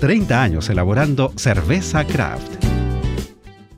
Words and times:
30 0.00 0.42
años 0.42 0.70
elaborando 0.70 1.30
cerveza 1.36 2.06
craft. 2.06 2.64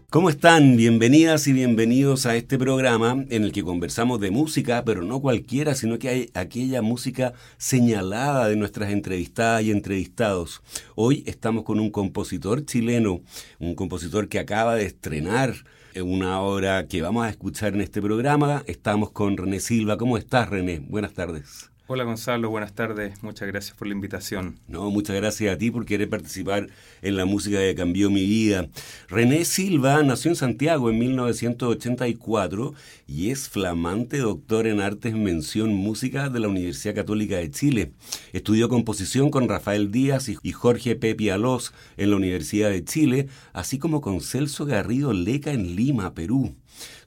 ¿Cómo 0.09 0.31
están? 0.31 0.77
Bienvenidas 0.77 1.49
y 1.49 1.53
bienvenidos 1.53 2.27
a 2.27 2.37
este 2.37 2.59
programa 2.59 3.25
en 3.29 3.43
el 3.43 3.51
que 3.51 3.65
conversamos 3.65 4.21
de 4.21 4.31
música, 4.31 4.85
pero 4.85 5.03
no 5.03 5.21
cualquiera, 5.21 5.75
sino 5.75 5.99
que 5.99 6.09
hay 6.09 6.31
aquella 6.35 6.81
música 6.81 7.33
señalada 7.57 8.47
de 8.47 8.55
nuestras 8.55 8.93
entrevistadas 8.93 9.65
y 9.65 9.73
entrevistados. 9.73 10.63
Hoy 10.95 11.25
estamos 11.27 11.65
con 11.65 11.81
un 11.81 11.91
compositor 11.91 12.65
chileno, 12.67 13.23
un 13.59 13.75
compositor 13.75 14.29
que 14.29 14.39
acaba 14.39 14.77
de 14.77 14.85
estrenar 14.85 15.55
una 16.01 16.41
obra 16.41 16.87
que 16.87 17.03
vamos 17.03 17.27
a 17.27 17.31
escuchar 17.31 17.75
en 17.75 17.81
este 17.81 18.01
programa. 18.01 18.63
Estamos 18.67 19.11
con 19.11 19.37
René 19.37 19.59
Silva. 19.59 19.99
¿Cómo 19.99 20.17
estás, 20.17 20.49
René? 20.49 20.79
Buenas 20.79 21.15
tardes. 21.15 21.72
Hola 21.89 22.05
Gonzalo, 22.05 22.49
buenas 22.49 22.75
tardes. 22.75 23.25
Muchas 23.25 23.49
gracias 23.49 23.77
por 23.77 23.89
la 23.89 23.95
invitación. 23.95 24.61
No, 24.69 24.89
muchas 24.91 25.17
gracias 25.17 25.53
a 25.53 25.59
ti 25.59 25.73
por 25.73 25.85
querer 25.85 26.09
participar 26.09 26.69
en 27.03 27.17
la 27.17 27.25
música 27.25 27.59
que 27.59 27.75
cambió 27.75 28.09
mi 28.09 28.25
vida. 28.25 28.69
René 29.09 29.45
Silva 29.45 30.01
nació 30.05 30.31
en 30.31 30.37
Santiago 30.37 30.91
en 30.91 31.01
1984 31.01 32.75
y 33.09 33.31
es 33.31 33.49
flamante 33.49 34.19
doctor 34.19 34.69
en 34.69 34.81
artes 34.81 35.15
mención 35.15 35.75
música 35.75 36.31
de 36.31 36.39
la 36.39 36.47
Universidad 36.47 36.95
Católica 36.95 37.39
de 37.39 37.51
Chile. 37.51 37.93
Estudió 38.33 38.69
composición 38.69 39.31
con 39.31 39.49
Rafael 39.49 39.91
Díaz 39.91 40.31
y 40.41 40.53
Jorge 40.53 40.95
Pepi 40.95 41.31
Alós 41.31 41.75
en 41.97 42.11
la 42.11 42.17
Universidad 42.17 42.71
de 42.71 42.85
Chile, 42.85 43.27
así 43.53 43.81
como 43.81 44.01
con 44.01 44.21
Celso 44.21 44.67
Garrido 44.67 45.13
Leca 45.13 45.51
en 45.51 45.75
Lima, 45.75 46.15
Perú. 46.15 46.55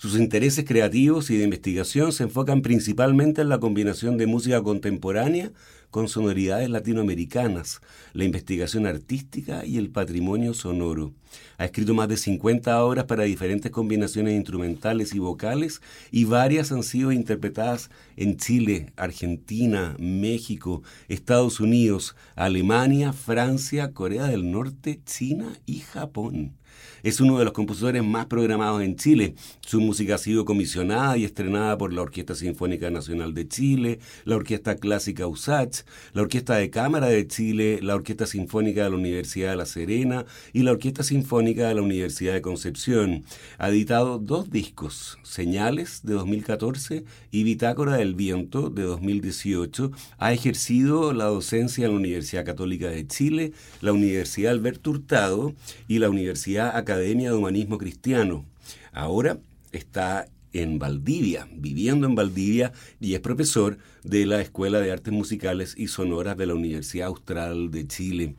Sus 0.06 0.20
intereses 0.20 0.66
creativos 0.66 1.31
y 1.31 1.38
de 1.38 1.45
investigación 1.45 2.11
se 2.11 2.22
enfocan 2.22 2.61
principalmente 2.61 3.42
en 3.42 3.50
la 3.50 3.59
combinación 3.59 4.20
de 4.20 4.28
música 4.28 4.61
contemporánea 4.61 5.52
con 5.95 6.09
sonoridades 6.09 6.69
latinoamericanas, 6.69 7.79
la 8.11 8.25
investigación 8.25 8.85
artística 8.85 9.65
y 9.65 9.77
el 9.77 9.91
patrimonio 9.91 10.53
sonoro. 10.53 11.13
Ha 11.57 11.63
escrito 11.63 11.93
más 11.93 12.09
de 12.09 12.17
50 12.17 12.83
obras 12.83 13.05
para 13.05 13.23
diferentes 13.23 13.71
combinaciones 13.71 14.33
instrumentales 14.33 15.15
y 15.15 15.19
vocales 15.19 15.81
y 16.11 16.25
varias 16.25 16.73
han 16.73 16.83
sido 16.83 17.13
interpretadas 17.13 17.89
en 18.17 18.35
Chile, 18.35 18.91
Argentina, 18.97 19.95
México, 19.97 20.83
Estados 21.08 21.61
Unidos, 21.61 22.17
Alemania, 22.36 23.14
Francia, 23.14 23.93
Corea 23.93 24.25
del 24.25 24.52
Norte, 24.52 24.99
China 25.05 25.58
y 25.65 25.80
Japón. 25.80 26.58
Es 27.03 27.20
uno 27.20 27.37
de 27.37 27.45
los 27.45 27.53
compositores 27.53 28.03
más 28.03 28.25
programados 28.25 28.81
en 28.81 28.95
Chile. 28.95 29.36
Su 29.61 29.80
música 29.80 30.15
ha 30.15 30.17
sido 30.17 30.45
comisionada 30.45 31.17
y 31.17 31.23
estrenada 31.23 31.77
por 31.77 31.93
la 31.93 32.02
Orquesta 32.02 32.36
Sinfónica 32.36 32.89
Nacional 32.89 33.33
de 33.33 33.47
Chile, 33.47 33.99
la 34.23 34.36
Orquesta 34.36 34.75
Clásica 34.75 35.27
USACH, 35.27 35.84
la 36.13 36.21
Orquesta 36.21 36.55
de 36.55 36.69
Cámara 36.69 37.07
de 37.07 37.27
Chile, 37.27 37.79
la 37.81 37.95
Orquesta 37.95 38.25
Sinfónica 38.25 38.83
de 38.83 38.89
la 38.89 38.95
Universidad 38.95 39.51
de 39.51 39.57
La 39.57 39.65
Serena 39.65 40.25
y 40.53 40.63
la 40.63 40.71
Orquesta 40.71 41.03
Sinfónica 41.03 41.67
de 41.67 41.75
la 41.75 41.81
Universidad 41.81 42.33
de 42.33 42.41
Concepción. 42.41 43.23
Ha 43.57 43.69
editado 43.69 44.19
dos 44.19 44.49
discos, 44.49 45.17
Señales 45.23 46.01
de 46.03 46.13
2014 46.13 47.03
y 47.31 47.43
Bitácora 47.43 47.97
del 47.97 48.15
Viento 48.15 48.69
de 48.69 48.83
2018. 48.83 49.91
Ha 50.17 50.33
ejercido 50.33 51.13
la 51.13 51.25
docencia 51.25 51.85
en 51.85 51.91
la 51.91 51.97
Universidad 51.97 52.45
Católica 52.45 52.89
de 52.89 53.07
Chile, 53.07 53.53
la 53.81 53.93
Universidad 53.93 54.52
Alberto 54.52 54.91
Hurtado 54.91 55.53
y 55.87 55.99
la 55.99 56.09
Universidad 56.09 56.75
Academia 56.75 57.29
de 57.29 57.35
Humanismo 57.35 57.77
Cristiano. 57.77 58.45
Ahora 58.91 59.37
está 59.71 60.27
en 60.55 60.80
Valdivia, 60.80 61.48
viviendo 61.52 62.08
en 62.08 62.16
Valdivia, 62.16 62.71
y 62.99 63.14
es 63.14 63.20
profesor 63.20 63.77
de 64.04 64.26
la 64.26 64.42
Escuela 64.42 64.80
de 64.80 64.92
Artes 64.92 65.14
Musicales 65.14 65.76
y 65.77 65.88
Sonoras 65.88 66.38
de 66.38 66.45
la 66.45 66.55
Universidad 66.55 67.08
Austral 67.08 67.71
de 67.71 67.88
Chile. 67.88 68.36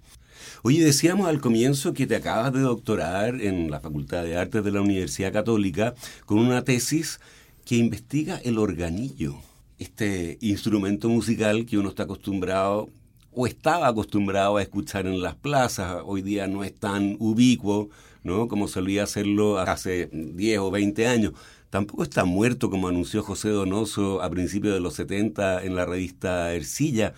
Oye, 0.63 0.85
decíamos 0.85 1.29
al 1.29 1.41
comienzo 1.41 1.93
que 1.93 2.07
te 2.07 2.17
acabas 2.17 2.53
de 2.53 2.61
doctorar 2.61 3.41
en 3.41 3.71
la 3.71 3.81
Facultad 3.81 4.25
de 4.25 4.37
Artes 4.37 4.65
de 4.65 4.73
la 4.73 4.81
Universidad 4.81 5.33
Católica 5.33 5.95
con 6.25 6.39
una 6.39 6.63
tesis 6.63 7.21
que 7.65 7.77
investiga 7.77 8.39
el 8.45 8.59
organillo, 8.59 9.37
este 9.79 10.39
instrumento 10.41 11.09
musical 11.09 11.67
que 11.67 11.79
uno 11.79 11.89
está 11.91 12.05
acostumbrado 12.05 12.89
o 13.33 13.47
estaba 13.47 13.89
acostumbrado 13.89 14.57
a 14.57 14.63
escuchar 14.63 15.07
en 15.07 15.21
las 15.21 15.35
plazas, 15.35 15.99
hoy 16.07 16.23
día 16.23 16.47
no 16.47 16.65
es 16.65 16.75
tan 16.75 17.17
ubicuo, 17.19 17.91
¿no? 18.23 18.49
como 18.49 18.67
solía 18.67 19.03
hacerlo 19.03 19.59
hace 19.59 20.09
10 20.11 20.59
o 20.59 20.71
20 20.71 21.07
años. 21.07 21.33
Tampoco 21.71 22.03
está 22.03 22.25
muerto, 22.25 22.71
como 22.71 22.89
anunció 22.89 23.23
José 23.23 23.49
Donoso 23.49 24.23
a 24.23 24.31
principios 24.31 24.75
de 24.75 24.81
los 24.81 24.95
70 24.95 25.65
en 25.65 25.75
la 25.75 25.85
revista 25.85 26.53
Ercilla. 26.55 27.15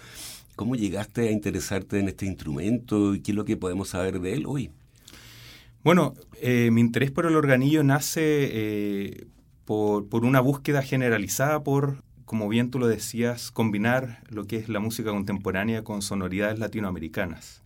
¿Cómo 0.57 0.75
llegaste 0.75 1.29
a 1.29 1.31
interesarte 1.31 2.01
en 2.01 2.09
este 2.09 2.27
instrumento 2.27 3.15
y 3.15 3.21
qué 3.21 3.33
es 3.33 3.37
lo 3.37 3.45
que 3.45 3.57
podemos 3.57 3.91
saber 3.91 4.21
de 4.21 4.35
él 4.35 4.45
hoy? 4.47 4.71
Bueno, 5.85 6.15
eh, 6.41 6.71
mi 6.73 6.81
interés 6.81 7.11
por 7.11 7.27
el 7.27 7.37
organillo 7.37 7.85
nace 7.85 8.21
eh, 8.23 9.27
por, 9.65 10.09
por, 10.09 10.25
una 10.25 10.41
búsqueda 10.41 10.83
generalizada 10.83 11.63
por, 11.63 12.03
como 12.25 12.49
bien 12.49 12.71
tú 12.71 12.79
lo 12.79 12.89
decías, 12.89 13.51
combinar 13.53 14.23
lo 14.29 14.47
que 14.47 14.57
es 14.57 14.69
la 14.69 14.81
música 14.81 15.11
contemporánea 15.11 15.85
con 15.85 16.03
sonoridades 16.03 16.59
latinoamericanas. 16.59 17.63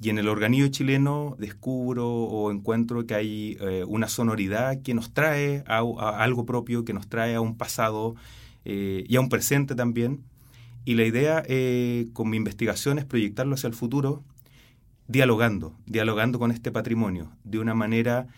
Y 0.00 0.10
en 0.10 0.18
el 0.18 0.28
organillo 0.28 0.68
chileno 0.68 1.34
descubro 1.38 2.08
o 2.08 2.52
encuentro 2.52 3.04
que 3.06 3.14
hay 3.14 3.56
eh, 3.60 3.84
una 3.86 4.08
sonoridad 4.08 4.80
que 4.82 4.94
nos 4.94 5.12
trae 5.12 5.64
a, 5.66 5.80
algo 6.22 6.46
propio, 6.46 6.84
que 6.84 6.92
nos 6.92 7.08
trae 7.08 7.34
a 7.34 7.40
un 7.40 7.56
pasado 7.56 8.14
eh, 8.64 9.04
y 9.08 9.16
a 9.16 9.20
un 9.20 9.28
presente 9.28 9.74
también. 9.74 10.22
Y 10.84 10.94
la 10.94 11.04
idea 11.04 11.42
eh, 11.46 12.08
con 12.12 12.30
mi 12.30 12.36
investigación 12.36 12.98
es 12.98 13.04
proyectarlo 13.04 13.54
hacia 13.54 13.66
el 13.66 13.74
futuro, 13.74 14.22
dialogando, 15.08 15.74
dialogando 15.86 16.38
con 16.38 16.52
este 16.52 16.70
patrimonio, 16.70 17.32
de 17.42 17.58
una 17.58 17.74
manera 17.74 18.28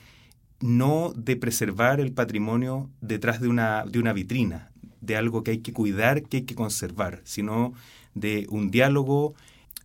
no 0.60 1.12
de 1.14 1.36
preservar 1.36 2.00
el 2.00 2.12
patrimonio 2.12 2.90
detrás 3.00 3.40
de 3.40 3.48
una, 3.48 3.84
de 3.84 3.98
una 3.98 4.12
vitrina, 4.12 4.70
de 5.00 5.16
algo 5.16 5.42
que 5.42 5.52
hay 5.52 5.58
que 5.58 5.72
cuidar, 5.72 6.22
que 6.22 6.38
hay 6.38 6.42
que 6.44 6.54
conservar, 6.54 7.20
sino 7.24 7.72
de 8.14 8.46
un 8.50 8.70
diálogo 8.70 9.34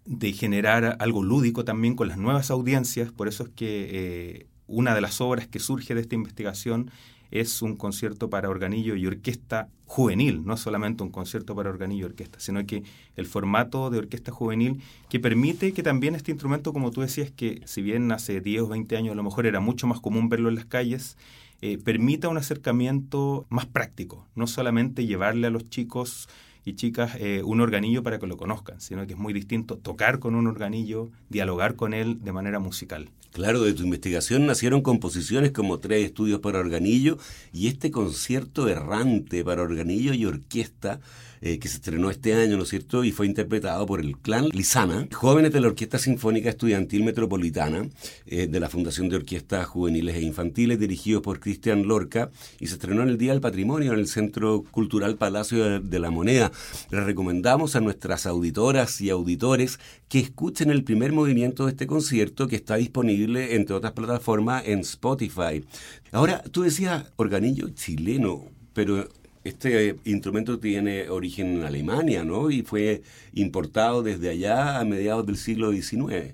de 0.05 0.33
generar 0.33 0.97
algo 0.99 1.23
lúdico 1.23 1.65
también 1.65 1.95
con 1.95 2.07
las 2.07 2.17
nuevas 2.17 2.51
audiencias. 2.51 3.11
Por 3.11 3.27
eso 3.27 3.43
es 3.43 3.49
que 3.49 3.89
eh, 3.91 4.47
una 4.67 4.95
de 4.95 5.01
las 5.01 5.19
obras 5.19 5.47
que 5.47 5.59
surge 5.59 5.95
de 5.95 6.01
esta 6.01 6.15
investigación 6.15 6.91
es 7.31 7.61
un 7.61 7.75
concierto 7.75 8.29
para 8.29 8.49
organillo 8.49 8.95
y 8.95 9.07
orquesta 9.07 9.67
juvenil, 9.85 10.45
no 10.45 10.57
solamente 10.57 11.03
un 11.03 11.09
concierto 11.09 11.55
para 11.55 11.69
organillo 11.69 12.03
y 12.03 12.09
orquesta, 12.09 12.39
sino 12.39 12.65
que 12.65 12.83
el 13.15 13.25
formato 13.25 13.89
de 13.89 13.97
orquesta 13.97 14.31
juvenil 14.31 14.81
que 15.09 15.19
permite 15.19 15.73
que 15.73 15.83
también 15.83 16.15
este 16.15 16.31
instrumento, 16.31 16.71
como 16.71 16.91
tú 16.91 17.01
decías, 17.01 17.31
que 17.31 17.61
si 17.65 17.81
bien 17.81 18.11
hace 18.11 18.41
10 18.41 18.63
o 18.63 18.67
20 18.69 18.97
años 18.97 19.11
a 19.13 19.15
lo 19.15 19.23
mejor 19.23 19.45
era 19.45 19.59
mucho 19.59 19.87
más 19.87 19.99
común 19.99 20.29
verlo 20.29 20.49
en 20.49 20.55
las 20.55 20.65
calles, 20.65 21.17
eh, 21.61 21.77
permita 21.77 22.29
un 22.29 22.37
acercamiento 22.37 23.45
más 23.49 23.65
práctico, 23.65 24.27
no 24.35 24.47
solamente 24.47 25.05
llevarle 25.05 25.47
a 25.47 25.51
los 25.51 25.69
chicos 25.69 26.27
y 26.65 26.75
chicas 26.75 27.15
eh, 27.19 27.43
un 27.43 27.61
organillo 27.61 28.03
para 28.03 28.19
que 28.19 28.27
lo 28.27 28.35
conozcan, 28.35 28.81
sino 28.81 29.05
que 29.05 29.13
es 29.13 29.19
muy 29.19 29.31
distinto 29.31 29.77
tocar 29.77 30.19
con 30.19 30.35
un 30.35 30.47
organillo, 30.47 31.11
dialogar 31.29 31.75
con 31.75 31.93
él 31.93 32.23
de 32.23 32.33
manera 32.33 32.59
musical. 32.59 33.09
Claro, 33.31 33.61
de 33.61 33.73
tu 33.73 33.83
investigación 33.83 34.45
nacieron 34.45 34.81
composiciones 34.81 35.51
como 35.51 35.79
Tres 35.79 36.05
Estudios 36.05 36.39
para 36.39 36.59
Organillo 36.59 37.17
y 37.53 37.67
este 37.67 37.91
concierto 37.91 38.67
errante 38.67 39.43
para 39.43 39.61
organillo 39.61 40.13
y 40.13 40.25
orquesta 40.25 41.01
eh, 41.41 41.59
que 41.59 41.67
se 41.67 41.77
estrenó 41.77 42.09
este 42.09 42.33
año, 42.33 42.57
¿no 42.57 42.63
es 42.63 42.69
cierto? 42.69 43.03
Y 43.03 43.11
fue 43.11 43.25
interpretado 43.25 43.85
por 43.85 43.99
el 43.99 44.17
clan 44.17 44.49
Lizana, 44.49 45.07
jóvenes 45.13 45.51
de 45.53 45.61
la 45.61 45.67
Orquesta 45.67 45.97
Sinfónica 45.97 46.49
Estudiantil 46.49 47.03
Metropolitana, 47.03 47.87
eh, 48.25 48.47
de 48.47 48.59
la 48.59 48.69
Fundación 48.69 49.09
de 49.09 49.17
Orquestas 49.17 49.67
Juveniles 49.67 50.15
e 50.15 50.21
Infantiles, 50.21 50.79
dirigidos 50.79 51.21
por 51.21 51.39
Cristian 51.39 51.87
Lorca, 51.87 52.29
y 52.59 52.67
se 52.67 52.73
estrenó 52.75 53.03
en 53.03 53.09
el 53.09 53.17
Día 53.17 53.31
del 53.31 53.41
Patrimonio 53.41 53.93
en 53.93 53.99
el 53.99 54.07
Centro 54.07 54.63
Cultural 54.71 55.17
Palacio 55.17 55.79
de 55.79 55.99
la 55.99 56.11
Moneda. 56.11 56.51
Les 56.91 57.03
recomendamos 57.03 57.75
a 57.75 57.81
nuestras 57.81 58.25
auditoras 58.25 59.01
y 59.01 59.09
auditores 59.09 59.79
que 60.07 60.19
escuchen 60.19 60.69
el 60.69 60.83
primer 60.83 61.11
movimiento 61.11 61.65
de 61.65 61.71
este 61.71 61.87
concierto 61.87 62.47
que 62.47 62.55
está 62.55 62.75
disponible, 62.75 63.55
entre 63.55 63.75
otras 63.75 63.93
plataformas, 63.93 64.63
en 64.65 64.79
Spotify. 64.79 65.63
Ahora, 66.11 66.43
tú 66.51 66.63
decías 66.63 67.11
organillo 67.15 67.69
chileno, 67.69 68.45
pero 68.73 69.07
este 69.45 69.95
instrumento 70.05 70.59
tiene 70.59 71.07
origen 71.09 71.57
en 71.57 71.63
Alemania, 71.63 72.25
¿no? 72.25 72.49
Y 72.49 72.63
fue 72.63 73.03
importado 73.33 74.01
desde 74.01 74.29
allá 74.29 74.79
a 74.79 74.85
mediados 74.85 75.25
del 75.27 75.37
siglo 75.37 75.71
XIX. 75.71 76.33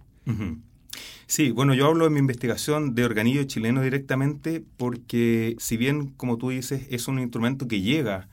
Sí, 1.27 1.51
bueno, 1.51 1.73
yo 1.73 1.87
hablo 1.87 2.07
en 2.07 2.13
mi 2.13 2.19
investigación 2.19 2.95
de 2.95 3.03
organillo 3.03 3.43
chileno 3.43 3.81
directamente 3.81 4.63
porque 4.77 5.57
si 5.59 5.75
bien, 5.75 6.07
como 6.15 6.37
tú 6.37 6.49
dices, 6.49 6.87
es 6.89 7.09
un 7.09 7.19
instrumento 7.19 7.67
que 7.67 7.81
llega, 7.81 8.29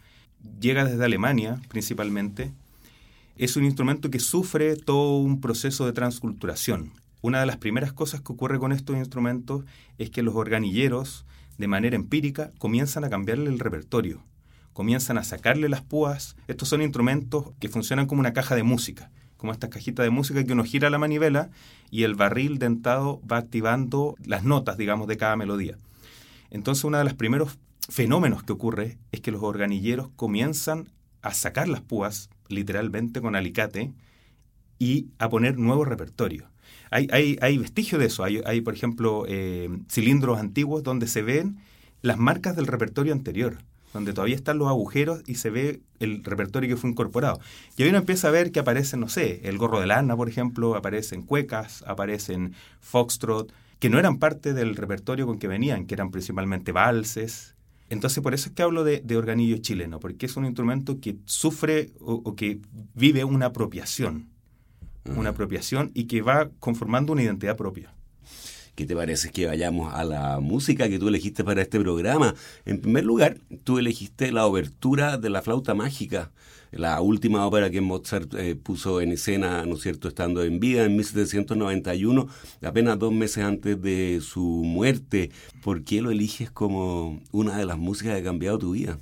llega 0.61 0.85
desde 0.85 1.05
Alemania 1.05 1.61
principalmente, 1.69 2.53
es 3.37 3.57
un 3.57 3.65
instrumento 3.65 4.11
que 4.11 4.21
sufre 4.21 4.77
todo 4.77 5.19
un 5.19 5.41
proceso 5.41 5.87
de 5.87 5.93
transculturación. 5.93 6.93
Una 7.21 7.41
de 7.41 7.47
las 7.47 7.57
primeras 7.57 7.93
cosas 7.93 8.21
que 8.21 8.33
ocurre 8.33 8.61
con 8.61 8.71
estos 8.71 8.97
instrumentos 8.97 9.65
es 9.99 10.11
que 10.11 10.23
los 10.23 10.37
organilleros, 10.37 11.27
de 11.57 11.67
manera 11.67 11.97
empírica, 11.97 12.53
comienzan 12.59 13.03
a 13.03 13.11
cambiarle 13.11 13.51
el 13.51 13.59
repertorio 13.59 14.23
comienzan 14.79 15.19
a 15.19 15.25
sacarle 15.25 15.69
las 15.69 15.83
púas. 15.83 16.37
Estos 16.47 16.69
son 16.69 16.83
instrumentos 16.83 17.47
que 17.59 17.69
funcionan 17.69 18.07
como 18.07 18.21
una 18.21 18.33
caja 18.33 18.55
de 18.55 18.63
música, 18.63 19.11
como 19.37 19.51
estas 19.51 19.71
cajitas 19.71 20.05
de 20.05 20.11
música 20.11 20.45
que 20.45 20.53
uno 20.53 20.63
gira 20.63 20.89
la 20.89 20.99
manivela 20.99 21.51
y 21.91 22.05
el 22.05 22.15
barril 22.15 22.61
dentado 22.61 23.21
va 23.27 23.39
activando 23.39 24.15
las 24.25 24.45
notas, 24.45 24.79
digamos, 24.79 25.09
de 25.09 25.17
cada 25.17 25.35
melodía. 25.35 25.79
Entonces, 26.51 26.85
uno 26.85 26.97
de 26.97 27.03
los 27.03 27.15
primeros 27.15 27.59
fenómenos 27.89 28.45
que 28.45 28.53
ocurre 28.53 28.99
es 29.11 29.21
que 29.21 29.33
los 29.33 29.43
organilleros 29.43 30.11
comienzan 30.15 30.87
a 31.23 31.35
sacar 31.35 31.67
las 31.67 31.81
púas, 31.81 32.31
literalmente 32.49 33.21
con 33.21 33.35
alicate, 33.35 33.93
y 34.79 35.09
a 35.19 35.29
poner 35.29 35.59
nuevo 35.59 35.85
repertorio. 35.85 36.53
Hay, 36.93 37.09
hay, 37.11 37.37
hay 37.41 37.59
vestigios 37.59 37.99
de 37.99 38.07
eso. 38.07 38.23
Hay, 38.23 38.43
hay 38.47 38.61
por 38.61 38.75
ejemplo, 38.75 39.25
eh, 39.27 39.71
cilindros 39.91 40.39
antiguos 40.39 40.85
donde 40.85 41.09
se 41.09 41.23
ven 41.23 41.59
las 42.01 42.17
marcas 42.17 42.55
del 42.55 42.69
repertorio 42.69 43.13
anterior 43.13 43.59
donde 43.93 44.13
todavía 44.13 44.37
están 44.37 44.59
los 44.59 44.69
agujeros 44.69 45.23
y 45.27 45.37
se 45.37 45.51
ve 45.51 45.81
el 46.01 46.23
repertorio 46.25 46.69
que 46.69 46.77
fue 46.77 46.91
incorporado. 46.91 47.41
Y 47.77 47.83
ahí 47.83 47.89
uno 47.89 47.99
empieza 47.99 48.29
a 48.29 48.31
ver 48.31 48.53
que 48.53 48.61
aparecen, 48.61 49.01
no 49.01 49.09
sé, 49.09 49.41
el 49.45 49.59
gorro 49.59 49.81
de 49.81 49.87
lana, 49.87 50.17
por 50.17 50.29
ejemplo, 50.29 50.77
aparecen 50.77 51.23
cuecas, 51.23 51.83
aparecen 51.87 52.55
foxtrot, 52.81 53.53
que 53.79 53.91
no 53.91 53.99
eran 53.99 54.19
parte 54.19 54.55
del 54.55 54.77
repertorio 54.77 55.27
con 55.27 55.39
que 55.39 55.49
venían, 55.49 55.87
que 55.87 55.95
eran 55.95 56.11
principalmente 56.11 56.73
valses. 56.73 57.55
Entonces, 57.91 58.23
por 58.23 58.35
eso 58.35 58.49
es 58.49 58.55
que 58.55 58.63
hablo 58.63 58.85
de, 58.85 59.03
organillo 59.17 59.59
chileno, 59.59 59.99
porque 60.01 60.27
es 60.27 60.37
un 60.37 60.45
instrumento 60.45 61.01
que 61.01 61.17
sufre 61.25 61.91
o, 62.01 62.35
que 62.35 62.61
vive 62.95 63.25
una 63.25 63.47
apropiación, 63.47 64.29
una 65.17 65.31
apropiación 65.31 65.91
y 65.95 66.05
que 66.05 66.21
va 66.21 66.51
conformando 66.61 67.13
una 67.13 67.23
identidad 67.23 67.57
propia. 67.57 67.95
¿Qué 68.79 68.87
te 68.87 68.95
parece 68.95 69.33
que 69.33 69.47
vayamos 69.47 69.93
a 69.93 70.05
la 70.05 70.39
música 70.39 70.89
que 70.89 71.01
tú 71.01 71.09
elegiste 71.09 71.43
para 71.43 71.63
este 71.63 71.81
programa? 71.81 72.37
En 72.65 72.81
primer 72.81 73.05
lugar, 73.05 73.37
tú 73.65 73.81
elegiste 73.81 74.31
la 74.31 74.47
obertura 74.47 75.19
de 75.19 75.31
la 75.31 75.43
flauta 75.43 75.75
mágica, 75.75 76.31
la 76.71 77.01
última 77.01 77.45
ópera 77.45 77.71
que 77.71 77.81
Mozart 77.81 78.33
eh, 78.35 78.55
puso 78.55 79.01
en 79.01 79.11
escena, 79.11 79.67
¿no 79.67 79.75
es 79.75 79.81
cierto?, 79.81 80.07
estando 80.07 80.45
en 80.45 80.61
vida 80.61 80.85
en 80.85 80.95
1791, 80.95 82.29
apenas 82.63 83.01
dos 83.01 83.13
meses 83.13 83.43
antes 83.43 83.83
de 83.83 84.21
su 84.23 84.63
muerte. 84.65 85.33
¿Por 85.61 85.83
qué 85.83 86.01
lo 86.01 86.13
eliges 86.13 86.49
como 86.53 87.21
una 87.33 87.59
de 87.59 87.67
las 87.67 87.79
músicas 87.79 88.15
que 88.15 88.21
ha 88.21 88.25
cambiado 88.25 88.59
tu 88.59 88.71
vida? 88.75 89.01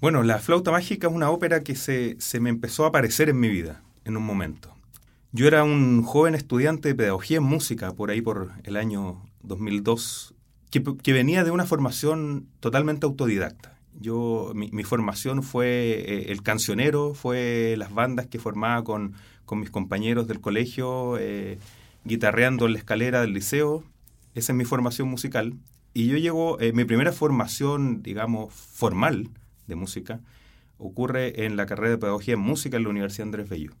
Bueno, 0.00 0.24
La 0.24 0.40
flauta 0.40 0.72
mágica 0.72 1.06
es 1.06 1.14
una 1.14 1.30
ópera 1.30 1.62
que 1.62 1.76
se, 1.76 2.16
se 2.18 2.40
me 2.40 2.50
empezó 2.50 2.86
a 2.86 2.88
aparecer 2.88 3.28
en 3.28 3.38
mi 3.38 3.50
vida 3.50 3.84
en 4.04 4.16
un 4.16 4.24
momento. 4.24 4.71
Yo 5.34 5.46
era 5.46 5.64
un 5.64 6.02
joven 6.02 6.34
estudiante 6.34 6.88
de 6.88 6.94
pedagogía 6.94 7.38
en 7.38 7.44
música 7.44 7.94
por 7.94 8.10
ahí 8.10 8.20
por 8.20 8.50
el 8.64 8.76
año 8.76 9.22
2002, 9.42 10.34
que, 10.70 11.12
venía 11.14 11.42
de 11.42 11.50
una 11.50 11.64
formación 11.64 12.48
totalmente 12.60 13.06
autodidacta. 13.06 13.78
Yo, 13.98 14.52
mi, 14.54 14.84
formación 14.84 15.42
fue 15.42 16.04
eh, 16.06 16.32
el 16.32 16.42
cancionero, 16.42 17.14
fue 17.14 17.76
las 17.78 17.94
bandas 17.94 18.26
que 18.26 18.38
formaba 18.38 18.84
con, 18.84 19.14
con 19.46 19.58
mis 19.58 19.70
compañeros 19.70 20.28
del 20.28 20.42
colegio, 20.42 21.16
eh, 21.18 21.58
guitarreando 22.04 22.66
en 22.66 22.74
la 22.74 22.78
escalera 22.78 23.22
del 23.22 23.32
liceo. 23.32 23.84
Esa 24.34 24.52
es 24.52 24.56
mi 24.56 24.66
formación 24.66 25.08
musical. 25.08 25.54
Y 25.94 26.08
yo 26.08 26.18
llego, 26.18 26.60
eh, 26.60 26.74
mi 26.74 26.84
primera 26.84 27.12
formación, 27.12 28.02
digamos, 28.02 28.52
formal 28.52 29.30
de 29.66 29.76
música, 29.76 30.20
ocurre 30.76 31.46
en 31.46 31.56
la 31.56 31.64
carrera 31.64 31.92
de 31.92 31.98
pedagogía 31.98 32.34
en 32.34 32.40
música 32.40 32.76
en 32.76 32.82
la 32.82 32.90
Universidad 32.90 33.28
Andrés 33.28 33.48
Bello. 33.48 33.72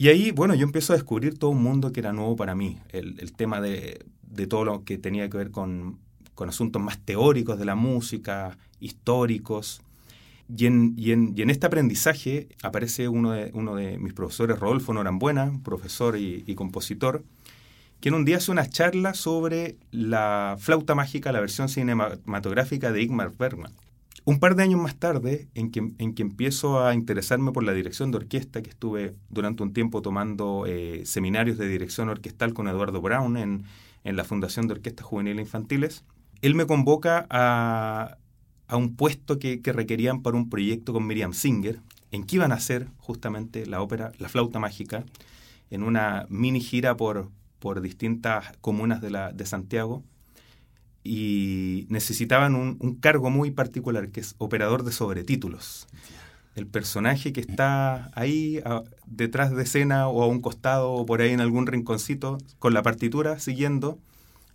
Y 0.00 0.08
ahí, 0.08 0.30
bueno, 0.30 0.54
yo 0.54 0.64
empiezo 0.64 0.94
a 0.94 0.96
descubrir 0.96 1.38
todo 1.38 1.50
un 1.50 1.62
mundo 1.62 1.92
que 1.92 2.00
era 2.00 2.14
nuevo 2.14 2.34
para 2.34 2.54
mí. 2.54 2.78
El, 2.88 3.34
tema 3.34 3.60
de, 3.60 4.06
todo 4.48 4.64
lo 4.64 4.82
que 4.82 4.96
tenía 4.96 5.28
que 5.28 5.36
ver 5.36 5.50
con, 5.50 5.98
asuntos 6.38 6.80
más 6.80 6.98
teóricos 7.04 7.58
de 7.58 7.66
la 7.66 7.74
música, 7.74 8.56
históricos. 8.80 9.82
Y 10.48 10.64
en, 10.64 10.94
y 10.96 11.12
en, 11.12 11.50
este 11.50 11.66
aprendizaje 11.66 12.48
aparece 12.62 13.10
uno 13.10 13.32
de, 13.32 13.50
uno 13.52 13.74
de 13.74 13.98
mis 13.98 14.14
profesores, 14.14 14.58
Rodolfo 14.58 14.94
Norambuena, 14.94 15.52
profesor 15.62 16.16
y, 16.16 16.44
y 16.46 16.54
compositor, 16.54 17.22
que 18.00 18.08
en 18.08 18.14
un 18.14 18.24
día 18.24 18.38
hace 18.38 18.50
una 18.52 18.70
charla 18.70 19.12
sobre 19.12 19.76
la 19.90 20.56
flauta 20.58 20.94
mágica, 20.94 21.30
la 21.30 21.40
versión 21.40 21.68
cinematográfica 21.68 22.90
de 22.90 23.02
Igmar 23.02 23.36
Bergman. 23.36 23.74
Un 24.24 24.38
par 24.38 24.54
de 24.54 24.62
años 24.62 24.80
más 24.80 24.96
tarde, 24.96 25.48
en 25.54 25.70
que, 25.70 25.92
en 25.98 26.14
que 26.14 26.22
empiezo 26.22 26.84
a 26.84 26.94
interesarme 26.94 27.52
por 27.52 27.64
la 27.64 27.72
dirección 27.72 28.10
de 28.10 28.18
orquesta, 28.18 28.62
que 28.62 28.70
estuve 28.70 29.14
durante 29.30 29.62
un 29.62 29.72
tiempo 29.72 30.02
tomando 30.02 30.66
eh, 30.66 31.02
seminarios 31.06 31.56
de 31.56 31.68
dirección 31.68 32.08
orquestal 32.10 32.52
con 32.52 32.68
Eduardo 32.68 33.00
Brown 33.00 33.36
en, 33.36 33.64
la 34.04 34.24
Fundación 34.24 34.66
de 34.66 34.74
Orquestas 34.74 35.06
Juveniles 35.06 35.46
Infantiles, 35.46 36.04
él 36.42 36.54
me 36.54 36.66
convoca 36.66 37.26
a, 37.28 38.16
un 38.72 38.96
puesto 38.96 39.38
que, 39.38 39.60
requerían 39.64 40.22
para 40.22 40.36
un 40.36 40.48
proyecto 40.48 40.92
con 40.92 41.06
Miriam 41.06 41.32
Singer, 41.32 41.80
en 42.10 42.24
que 42.24 42.36
iban 42.36 42.52
a 42.52 42.56
hacer 42.56 42.88
justamente 42.98 43.66
la 43.66 43.82
ópera 43.82 44.12
La 44.18 44.28
Flauta 44.28 44.58
Mágica, 44.58 45.04
en 45.70 45.82
una 45.82 46.26
mini 46.28 46.60
gira 46.60 46.96
por, 46.96 47.28
por 47.58 47.80
distintas 47.80 48.56
comunas 48.60 49.00
de, 49.00 49.10
la, 49.10 49.32
de 49.32 49.46
Santiago, 49.46 50.02
y 51.02 51.86
necesitaban 51.88 52.54
un, 52.54 52.96
cargo 53.00 53.30
muy 53.30 53.50
particular, 53.50 54.10
que 54.10 54.20
es 54.20 54.34
operador 54.38 54.84
de 54.84 54.92
sobretítulos. 54.92 55.86
El 56.54 56.66
personaje 56.66 57.32
que 57.32 57.40
está 57.40 58.10
ahí 58.14 58.60
detrás 59.06 59.54
de 59.54 59.62
escena 59.62 60.08
o 60.08 60.22
a 60.22 60.26
un 60.26 60.40
costado 60.40 60.92
o 60.92 61.06
por 61.06 61.22
ahí 61.22 61.30
en 61.30 61.40
algún 61.40 61.66
rinconcito 61.66 62.38
con 62.58 62.74
la 62.74 62.82
partitura 62.82 63.38
siguiendo 63.38 63.98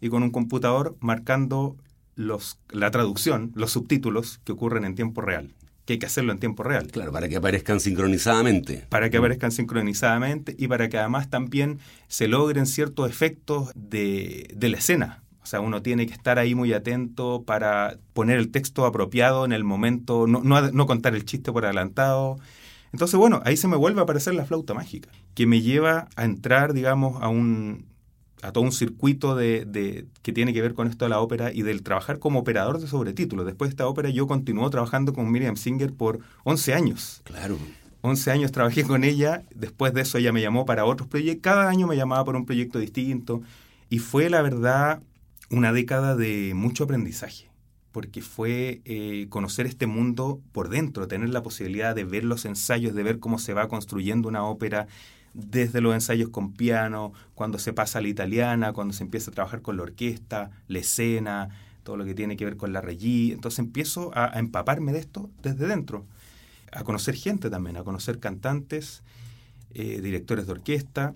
y 0.01 0.09
con 0.09 0.21
un 0.21 0.31
computador 0.31 0.97
marcando 0.99 1.77
los, 2.15 2.59
la 2.69 2.91
traducción, 2.91 3.51
los 3.55 3.71
subtítulos 3.71 4.39
que 4.43 4.51
ocurren 4.51 4.85
en 4.85 4.95
tiempo 4.95 5.21
real 5.21 5.53
que 5.85 5.93
hay 5.93 5.99
que 5.99 6.07
hacerlo 6.07 6.31
en 6.31 6.39
tiempo 6.39 6.63
real. 6.63 6.87
Claro, 6.87 7.11
para 7.11 7.29
que 7.29 7.35
aparezcan 7.35 7.79
sincronizadamente. 7.79 8.87
Para 8.89 9.09
que 9.09 9.17
aparezcan 9.17 9.51
sincronizadamente 9.51 10.55
y 10.57 10.67
para 10.67 10.89
que 10.89 10.97
además 10.97 11.29
también 11.29 11.79
se 12.07 12.27
logren 12.27 12.65
ciertos 12.65 13.07
efectos 13.07 13.69
de, 13.75 14.51
de 14.55 14.69
la 14.69 14.77
escena. 14.77 15.21
O 15.45 15.47
sea, 15.47 15.61
uno 15.61 15.83
tiene 15.83 16.07
que 16.07 16.13
estar 16.13 16.39
ahí 16.39 16.55
muy 16.55 16.73
atento 16.73 17.43
para 17.45 17.99
poner 18.13 18.39
el 18.39 18.49
texto 18.49 18.83
apropiado 18.83 19.45
en 19.45 19.51
el 19.51 19.63
momento, 19.63 20.25
no, 20.25 20.41
no, 20.41 20.85
contar 20.87 21.13
el 21.13 21.23
chiste 21.23 21.51
por 21.51 21.65
adelantado. 21.65 22.39
Entonces, 22.91 23.19
bueno, 23.19 23.43
ahí 23.45 23.55
se 23.55 23.67
me 23.67 23.75
vuelve 23.75 23.99
a 23.99 24.03
aparecer 24.05 24.33
la 24.33 24.47
flauta 24.47 24.73
mágica, 24.73 25.11
que 25.35 25.45
me 25.45 25.61
lleva 25.61 26.07
a 26.15 26.25
entrar, 26.25 26.73
digamos, 26.73 27.21
a 27.21 27.27
un 27.27 27.85
a 28.41 28.51
todo 28.51 28.63
un 28.63 28.71
circuito 28.71 29.35
de, 29.35 29.65
de, 29.65 30.07
que 30.23 30.33
tiene 30.33 30.51
que 30.51 30.63
ver 30.63 30.73
con 30.73 30.87
esto 30.87 31.05
de 31.05 31.09
la 31.09 31.19
ópera 31.19 31.53
y 31.53 31.61
del 31.61 31.83
trabajar 31.83 32.17
como 32.17 32.39
operador 32.39 32.79
de 32.79 32.87
sobretítulos. 32.87 33.45
Después 33.45 33.69
de 33.69 33.73
esta 33.73 33.87
ópera 33.87 34.09
yo 34.09 34.25
continué 34.25 34.67
trabajando 34.71 35.13
con 35.13 35.31
Miriam 35.31 35.57
Singer 35.57 35.93
por 35.93 36.21
11 36.43 36.73
años. 36.73 37.21
Claro. 37.23 37.59
11 38.01 38.31
años 38.31 38.51
trabajé 38.51 38.83
con 38.83 39.03
ella, 39.03 39.43
después 39.53 39.93
de 39.93 40.01
eso 40.01 40.17
ella 40.17 40.31
me 40.31 40.41
llamó 40.41 40.65
para 40.65 40.85
otros 40.85 41.07
proyectos, 41.07 41.43
cada 41.43 41.69
año 41.69 41.85
me 41.85 41.95
llamaba 41.95 42.25
por 42.25 42.35
un 42.35 42.47
proyecto 42.47 42.79
distinto 42.79 43.41
y 43.89 43.99
fue 43.99 44.29
la 44.29 44.41
verdad 44.41 45.01
una 45.49 45.71
década 45.73 46.15
de 46.15 46.53
mucho 46.55 46.85
aprendizaje, 46.85 47.49
porque 47.91 48.21
fue 48.21 48.81
eh, 48.85 49.27
conocer 49.29 49.65
este 49.65 49.87
mundo 49.87 50.41
por 50.51 50.69
dentro, 50.69 51.07
tener 51.07 51.29
la 51.29 51.43
posibilidad 51.43 51.95
de 51.95 52.03
ver 52.03 52.23
los 52.23 52.45
ensayos, 52.45 52.93
de 52.93 53.03
ver 53.03 53.19
cómo 53.19 53.39
se 53.39 53.53
va 53.53 53.67
construyendo 53.67 54.27
una 54.27 54.43
ópera, 54.43 54.87
desde 55.33 55.81
los 55.81 55.93
ensayos 55.93 56.29
con 56.29 56.53
piano, 56.53 57.11
cuando 57.33 57.59
se 57.59 57.73
pasa 57.73 57.99
a 57.99 58.01
la 58.01 58.07
italiana, 58.07 58.71
cuando 58.71 58.93
se 58.93 59.03
empieza 59.03 59.31
a 59.31 59.33
trabajar 59.33 59.61
con 59.61 59.75
la 59.75 59.83
orquesta, 59.83 60.49
la 60.67 60.79
escena, 60.79 61.49
todo 61.83 61.97
lo 61.97 62.05
que 62.05 62.15
tiene 62.15 62.37
que 62.37 62.45
ver 62.45 62.57
con 62.57 62.71
la 62.71 62.81
regie. 62.81 63.33
Entonces 63.33 63.59
empiezo 63.59 64.11
a, 64.15 64.39
empaparme 64.39 64.93
de 64.93 64.99
esto 64.99 65.29
desde 65.43 65.67
dentro, 65.67 66.05
a 66.71 66.83
conocer 66.83 67.15
gente 67.15 67.49
también, 67.49 67.75
a 67.77 67.83
conocer 67.83 68.19
cantantes, 68.19 69.03
eh, 69.73 69.99
directores 70.01 70.47
de 70.47 70.53
orquesta, 70.53 71.13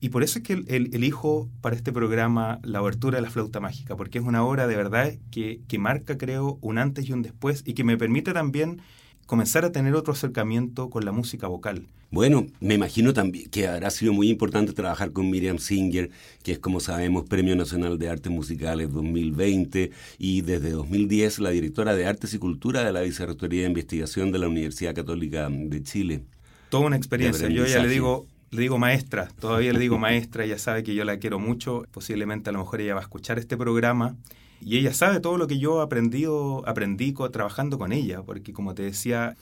y 0.00 0.10
por 0.10 0.22
eso 0.22 0.38
es 0.38 0.44
que 0.44 0.52
elijo 0.68 1.48
para 1.60 1.74
este 1.74 1.92
programa 1.92 2.60
la 2.62 2.80
obertura 2.80 3.16
de 3.16 3.22
la 3.22 3.30
flauta 3.30 3.60
mágica, 3.60 3.96
porque 3.96 4.18
es 4.18 4.24
una 4.24 4.44
obra 4.44 4.66
de 4.66 4.76
verdad 4.76 5.12
que, 5.30 5.60
que 5.66 5.78
marca, 5.78 6.16
creo, 6.16 6.58
un 6.60 6.78
antes 6.78 7.08
y 7.08 7.12
un 7.12 7.22
después 7.22 7.62
y 7.66 7.74
que 7.74 7.84
me 7.84 7.96
permite 7.96 8.32
también 8.32 8.80
comenzar 9.26 9.64
a 9.64 9.72
tener 9.72 9.94
otro 9.94 10.14
acercamiento 10.14 10.88
con 10.88 11.04
la 11.04 11.12
música 11.12 11.48
vocal. 11.48 11.86
Bueno, 12.10 12.46
me 12.60 12.72
imagino 12.72 13.12
también 13.12 13.50
que 13.50 13.68
habrá 13.68 13.90
sido 13.90 14.14
muy 14.14 14.30
importante 14.30 14.72
trabajar 14.72 15.12
con 15.12 15.28
Miriam 15.28 15.58
Singer, 15.58 16.08
que 16.42 16.52
es 16.52 16.58
como 16.58 16.80
sabemos 16.80 17.24
Premio 17.28 17.54
Nacional 17.54 17.98
de 17.98 18.08
Artes 18.08 18.32
Musicales 18.32 18.90
2020 18.90 19.90
y 20.18 20.40
desde 20.40 20.70
2010 20.70 21.40
la 21.40 21.50
directora 21.50 21.94
de 21.94 22.06
Artes 22.06 22.32
y 22.32 22.38
Cultura 22.38 22.84
de 22.84 22.92
la 22.92 23.02
Vicerrectoría 23.02 23.62
de 23.62 23.68
Investigación 23.68 24.32
de 24.32 24.38
la 24.38 24.48
Universidad 24.48 24.94
Católica 24.94 25.50
de 25.50 25.82
Chile. 25.82 26.22
Toda 26.70 26.86
una 26.86 26.96
experiencia. 26.96 27.50
Yo 27.50 27.66
ya 27.66 27.82
le 27.82 27.88
digo, 27.88 28.26
le 28.50 28.62
digo 28.62 28.78
maestra, 28.78 29.28
todavía 29.40 29.72
le 29.72 29.78
digo 29.78 29.98
maestra, 29.98 30.44
ella 30.44 30.58
sabe 30.58 30.82
que 30.82 30.94
yo 30.94 31.04
la 31.04 31.18
quiero 31.18 31.38
mucho, 31.38 31.84
posiblemente 31.90 32.50
a 32.50 32.52
lo 32.52 32.60
mejor 32.60 32.80
ella 32.80 32.94
va 32.94 33.00
a 33.00 33.04
escuchar 33.04 33.38
este 33.38 33.56
programa 33.56 34.16
y 34.60 34.78
ella 34.78 34.92
sabe 34.92 35.20
todo 35.20 35.38
lo 35.38 35.46
que 35.46 35.58
yo 35.58 35.80
aprendido, 35.80 36.66
aprendí 36.66 37.14
trabajando 37.32 37.78
con 37.78 37.92
ella, 37.92 38.22
porque 38.22 38.52
como 38.52 38.74
te 38.74 38.82
decía, 38.82 39.36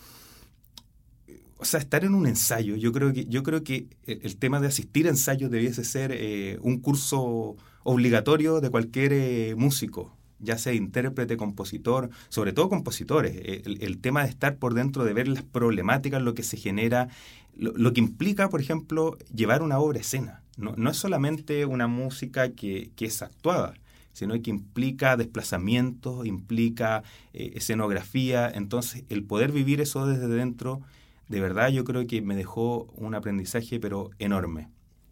o 1.58 1.64
sea, 1.64 1.80
estar 1.80 2.04
en 2.04 2.14
un 2.14 2.26
ensayo, 2.26 2.76
yo 2.76 2.92
creo 2.92 3.12
que, 3.12 3.25
yo 3.26 3.42
creo 3.42 3.62
que 3.64 3.86
el, 4.06 4.36
tema 4.36 4.60
de 4.60 4.66
asistir 4.66 5.06
a 5.06 5.10
ensayos 5.10 5.50
debiese 5.50 5.84
ser 5.84 6.12
eh, 6.12 6.58
un 6.60 6.80
curso 6.80 7.56
obligatorio 7.82 8.60
de 8.60 8.70
cualquier 8.70 9.12
eh, 9.12 9.54
músico, 9.56 10.14
ya 10.38 10.58
sea 10.58 10.75
intérprete, 10.75 11.36
compositor, 11.36 12.10
sobre 12.28 12.52
todo 12.52 12.68
compositores. 12.68 13.36
El, 13.64 13.98
tema 13.98 14.22
de 14.22 14.28
estar 14.28 14.56
por 14.56 14.75
dentro, 14.75 15.04
de 15.04 15.14
ver 15.14 15.28
las 15.28 15.42
problemáticas, 15.42 16.20
lo 16.20 16.34
que 16.34 16.42
se 16.42 16.58
genera, 16.58 17.08
lo, 17.56 17.92
que 17.92 18.00
implica, 18.00 18.48
por 18.48 18.60
ejemplo, 18.60 19.16
llevar 19.34 19.62
una 19.62 19.78
obra 19.78 20.00
escena. 20.00 20.42
No, 20.56 20.75
no 20.76 20.90
es 20.90 20.96
solamente 20.96 21.66
una 21.66 21.86
música 21.86 22.50
que, 22.52 22.90
que, 22.96 23.06
es 23.06 23.22
actuada, 23.22 23.75
sino 24.12 24.40
que 24.40 24.50
implica 24.50 25.16
desplazamiento, 25.16 26.25
implica 26.25 27.02
eh, 27.32 27.52
escenografía. 27.54 28.48
Entonces, 28.48 29.04
el 29.08 29.25
poder 29.25 29.52
vivir 29.52 29.80
eso 29.80 30.06
desde 30.06 30.28
dentro, 30.28 30.80
de 31.28 31.40
verdad 31.40 31.68
yo 31.68 31.84
creo 31.84 32.06
que 32.06 32.22
me 32.22 32.36
dejó 32.36 32.84
un 32.94 33.14
aprendizaje, 33.14 33.80
pero 33.80 34.10
enorme. 34.18 34.68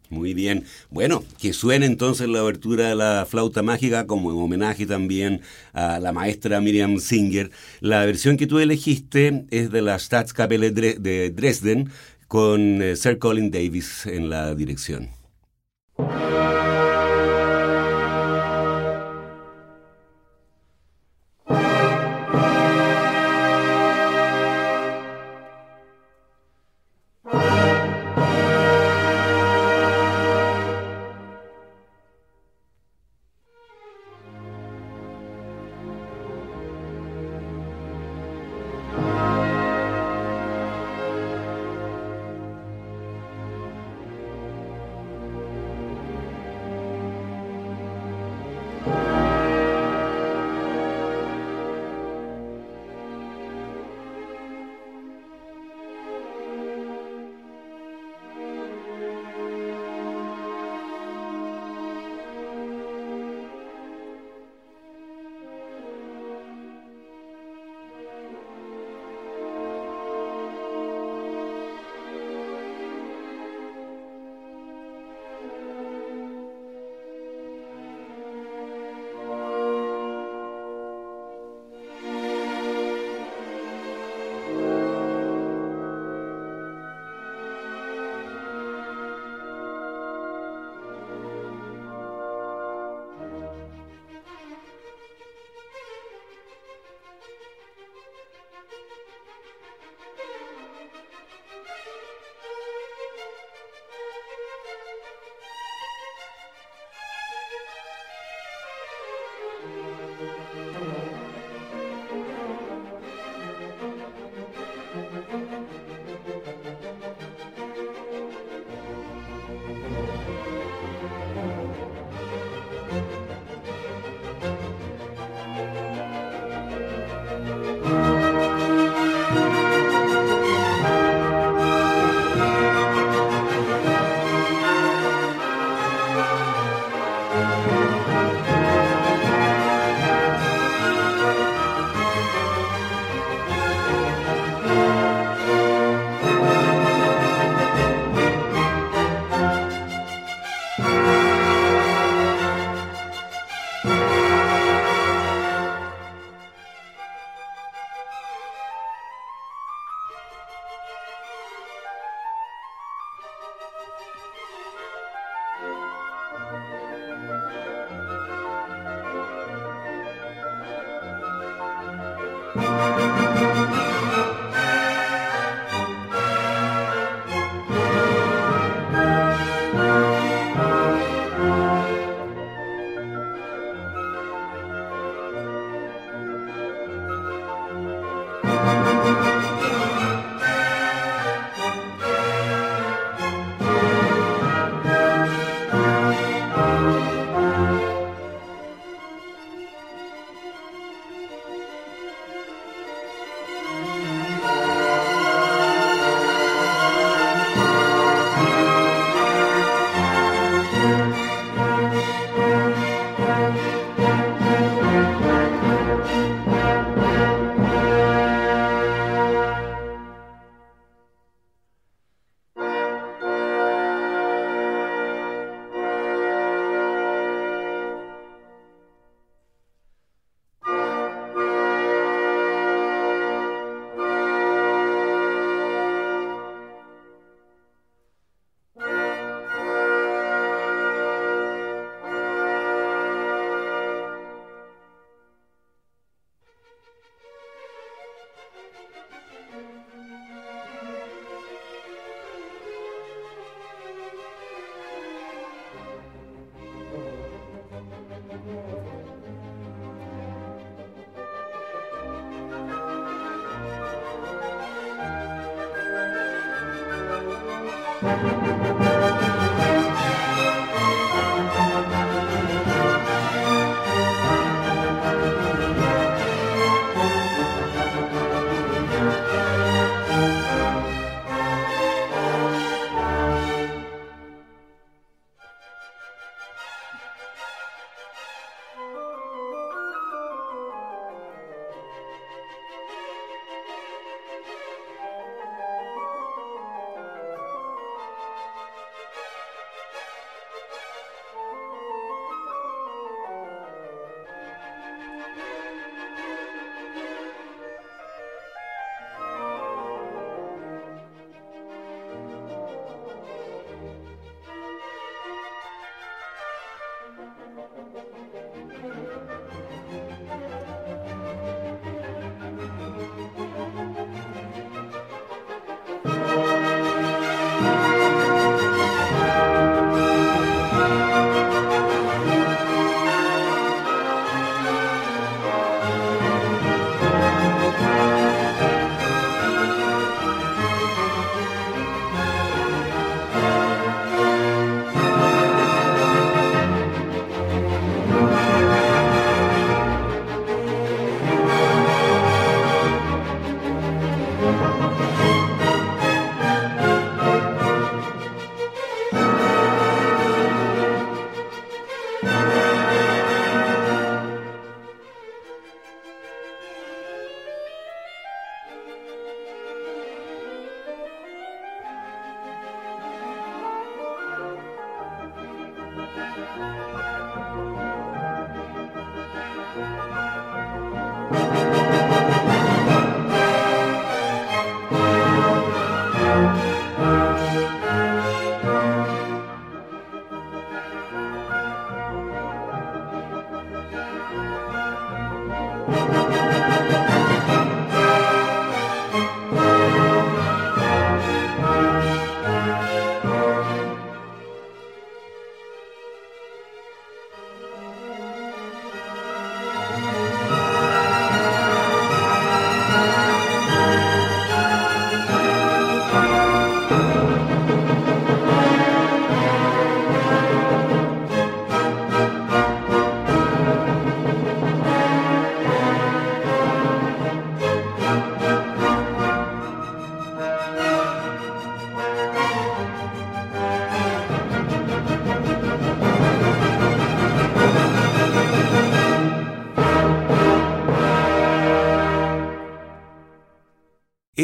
Muy 0.09 0.33
bien. 0.35 0.65
Bueno, 0.91 1.23
que 1.39 1.51
suene 1.51 1.87
entonces 1.87 2.27
la 2.29 2.39
abertura 2.39 2.89
de 2.89 2.95
la 2.95 3.25
flauta 3.27 3.63
mágica 3.63 4.05
como 4.05 4.31
en 4.31 4.37
homenaje 4.37 4.85
también 4.85 5.41
a 5.73 5.99
la 5.99 6.11
maestra 6.11 6.61
Miriam 6.61 6.99
Singer. 6.99 7.49
La 7.79 8.05
versión 8.05 8.37
que 8.37 8.45
tú 8.45 8.59
elegiste 8.59 9.45
es 9.49 9.71
de 9.71 9.81
la 9.81 9.97
Staatskapelle 9.97 10.71
de 10.71 11.29
Dresden 11.31 11.89
con 12.35 12.81
eh, 12.81 12.97
Sir 12.97 13.17
Colin 13.17 13.49
Davis 13.49 14.05
en 14.05 14.29
la 14.29 14.53
dirección. 14.55 15.09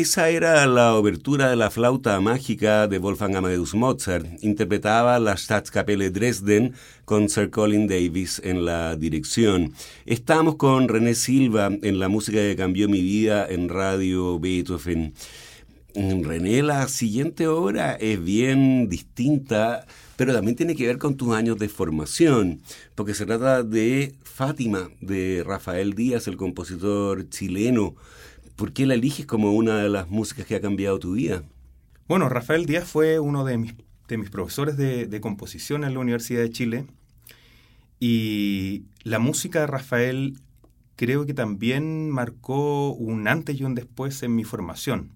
Esa 0.02 0.30
era 0.30 0.66
la 0.66 0.96
obertura 0.96 1.52
de 1.52 1.56
la 1.56 1.70
flauta 1.70 2.20
mágica 2.20 2.88
de 2.88 2.98
Wolfgang 2.98 3.36
Amadeus 3.36 3.76
Mozart. 3.76 4.26
Interpretaba 4.42 5.20
la 5.20 5.38
Staatskapelle 5.38 6.10
Dresden 6.10 6.74
con 7.06 7.30
Sir 7.30 7.52
Colin 7.52 7.86
Davis 7.86 8.42
en 8.44 8.66
la 8.66 8.96
dirección. 8.96 9.74
Estamos 10.08 10.56
con 10.56 10.88
René 10.88 11.14
Silva 11.14 11.70
en 11.84 12.00
la 12.00 12.08
música 12.08 12.40
que 12.40 12.56
cambió 12.56 12.90
mi 12.90 13.00
vida 13.00 13.46
en 13.48 13.70
Radio 13.70 14.40
Beethoven. 14.40 15.14
Mm, 15.94 16.24
René, 16.24 16.64
la 16.64 16.88
siguiente 16.88 17.48
obra 17.48 17.94
es 17.94 18.24
bien 18.24 18.90
distinta, 18.90 19.86
pero 20.16 20.34
también 20.34 20.56
tiene 20.56 20.76
que 20.76 20.88
ver 20.88 20.98
con 20.98 21.16
tus 21.16 21.36
años 21.36 21.60
de 21.60 21.70
formación, 21.70 22.62
porque 22.96 23.14
se 23.14 23.28
trata 23.28 23.62
de 23.62 24.16
Fátima, 24.24 24.90
de 25.00 25.44
Rafael 25.46 25.94
Díaz, 25.94 26.28
el 26.28 26.38
compositor 26.38 27.30
chileno. 27.30 27.94
¿Por 28.62 28.74
qué 28.74 28.86
la 28.86 28.94
eliges 28.94 29.26
como 29.26 29.54
una 29.54 29.80
de 29.80 29.90
las 29.90 30.08
músicas 30.12 30.46
que 30.46 30.54
ha 30.54 30.62
cambiado 30.62 31.00
tu 31.00 31.14
vida? 31.14 31.42
Bueno, 32.08 32.30
Rafael 32.30 32.68
Díaz 32.68 32.88
fue 32.88 33.20
uno 33.20 33.44
de 33.44 33.58
mis, 33.58 33.74
profesores 34.30 34.78
de, 34.78 35.08
de 35.08 35.20
composición 35.20 35.84
en 35.84 35.96
la 35.96 36.00
Universidad 36.00 36.44
de 36.44 36.52
Chile 36.52 36.86
y 38.00 38.84
la 39.02 39.18
música 39.18 39.62
de 39.62 39.66
Rafael 39.66 40.38
creo 40.96 41.26
que 41.26 41.34
también 41.34 42.12
marcó 42.12 42.92
un 42.92 43.28
antes 43.28 43.60
y 43.60 43.64
un 43.64 43.74
después 43.74 44.22
en 44.22 44.36
mi 44.36 44.44
formación. 44.44 45.10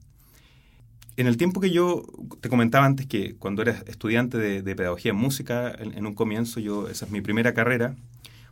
En 1.15 1.27
el 1.27 1.38
tiempo 1.38 1.62
que 1.62 1.69
yo 1.69 2.01
te 2.41 2.49
comentaba 2.49 2.88
antes 2.88 3.05
que 3.05 3.36
cuando 3.36 3.62
era 3.62 3.73
estudiante 3.86 4.39
de, 4.39 4.75
pedagogía 4.75 5.12
en 5.12 5.17
música, 5.17 5.71
en, 5.71 5.95
en, 5.95 6.08
un 6.08 6.15
comienzo, 6.15 6.60
yo 6.60 6.88
esa 6.88 7.05
es 7.05 7.12
mi 7.12 7.21
primera 7.21 7.53
carrera, 7.53 7.95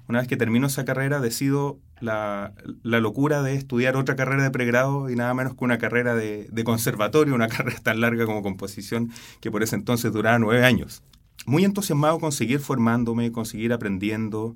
una 0.07 0.19
vez 0.19 0.27
que 0.27 0.37
termino 0.37 0.67
esa 0.67 0.85
carrera, 0.85 1.19
decido 1.19 1.79
la, 2.03 2.53
locura 2.83 3.41
de 3.41 3.55
estudiar 3.55 3.95
otra 3.95 4.15
carrera 4.15 4.43
de 4.43 4.51
pregrado 4.51 5.09
y 5.09 5.15
nada 5.15 5.33
menos 5.33 5.55
que 5.55 5.63
una 5.63 5.77
carrera 5.77 6.15
de, 6.15 6.63
conservatorio, 6.63 7.33
una 7.33 7.47
carrera 7.49 7.79
tan 7.81 8.01
larga 8.01 8.25
como 8.25 8.43
composición 8.43 9.11
que 9.39 9.49
por 9.49 9.63
ese 9.63 9.75
entonces 9.75 10.11
duraba 10.11 10.37
nueve 10.39 10.65
años. 10.65 11.01
Muy 11.45 11.65
entusiasmado 11.65 12.19
con 12.19 12.31
seguir 12.31 12.59
formándome, 12.59 13.31
con 13.31 13.45
seguir 13.45 13.73
aprendiendo, 13.73 14.55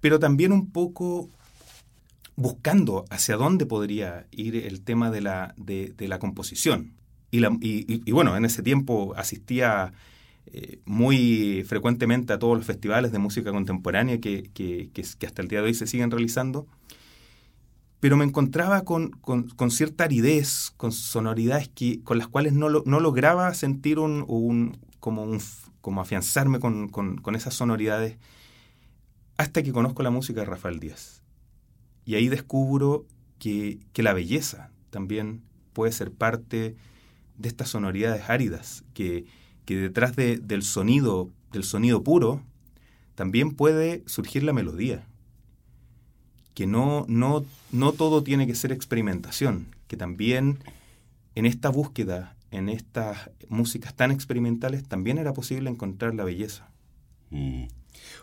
pero 0.00 0.18
también 0.18 0.52
un 0.52 0.70
poco 0.70 1.28
buscando 2.36 3.04
hacia 3.10 3.36
dónde 3.36 3.66
podría 3.66 4.26
ir 4.30 4.56
el 4.56 4.82
tema 4.82 5.10
de 5.10 5.20
la, 5.20 5.54
de, 5.56 5.94
la 5.98 6.18
composición. 6.18 6.94
Y, 7.30 7.44
y, 7.60 8.12
bueno, 8.12 8.36
en 8.36 8.44
ese 8.44 8.62
tiempo 8.62 9.14
asistía 9.16 9.92
eh, 10.46 10.80
muy 10.84 11.64
frecuentemente 11.66 12.32
a 12.32 12.38
todos 12.38 12.56
los 12.56 12.66
festivales 12.66 13.12
de 13.12 13.18
música 13.18 13.52
contemporánea 13.52 14.20
que, 14.20 14.50
que, 14.52 14.90
hasta 15.26 15.42
el 15.42 15.48
día 15.48 15.60
de 15.60 15.66
hoy 15.66 15.74
se 15.74 15.86
siguen 15.86 16.10
realizando, 16.10 16.66
pero 18.00 18.16
me 18.16 18.24
encontraba 18.24 18.82
con, 18.82 19.10
con, 19.10 19.70
cierta 19.70 20.04
aridez, 20.04 20.72
con 20.76 20.90
sonoridades 20.90 21.68
que, 21.68 22.02
con 22.02 22.18
las 22.18 22.28
cuales 22.28 22.52
no, 22.54 22.68
no 22.68 23.00
lograba 23.00 23.52
sentir 23.54 23.98
un, 23.98 24.24
un, 24.26 24.78
como, 24.98 25.22
un, 25.22 25.40
como 25.80 26.00
afianzarme 26.00 26.58
con, 26.58 26.88
con 26.88 27.34
esas 27.34 27.54
sonoridades 27.54 28.16
hasta 29.36 29.62
que 29.62 29.72
conozco 29.72 30.02
la 30.02 30.10
música 30.10 30.40
de 30.40 30.46
Rafael 30.46 30.80
Díaz. 30.80 31.22
Y 32.04 32.14
ahí 32.14 32.28
descubro 32.28 33.06
que, 33.38 33.78
que 33.92 34.02
la 34.02 34.12
belleza 34.12 34.70
también 34.90 35.42
puede 35.72 35.92
ser 35.92 36.10
parte 36.10 36.76
de 37.38 37.48
estas 37.48 37.68
sonoridades 37.68 38.28
áridas 38.28 38.84
que, 38.92 39.24
que 39.70 39.76
detrás 39.76 40.16
del 40.16 40.62
sonido, 40.64 41.30
del 41.52 41.62
sonido 41.62 42.02
puro, 42.02 42.42
también 43.14 43.52
puede 43.52 44.02
surgir 44.06 44.42
la 44.42 44.52
melodía. 44.52 45.06
Que 46.54 46.66
no, 46.66 47.04
no, 47.06 47.44
no 47.70 47.92
todo 47.92 48.24
tiene 48.24 48.48
que 48.48 48.56
ser 48.56 48.72
experimentación, 48.72 49.68
que 49.86 49.96
también 49.96 50.58
en 51.36 51.46
esta 51.46 51.68
búsqueda 51.68 52.34
en 52.50 52.68
estas 52.68 53.30
músicas 53.48 53.94
tan 53.94 54.10
experimentales 54.10 54.82
también 54.88 55.18
era 55.18 55.34
posible 55.34 55.70
encontrar 55.70 56.16
la 56.16 56.24
belleza. 56.24 56.68
Mm. 57.30 57.66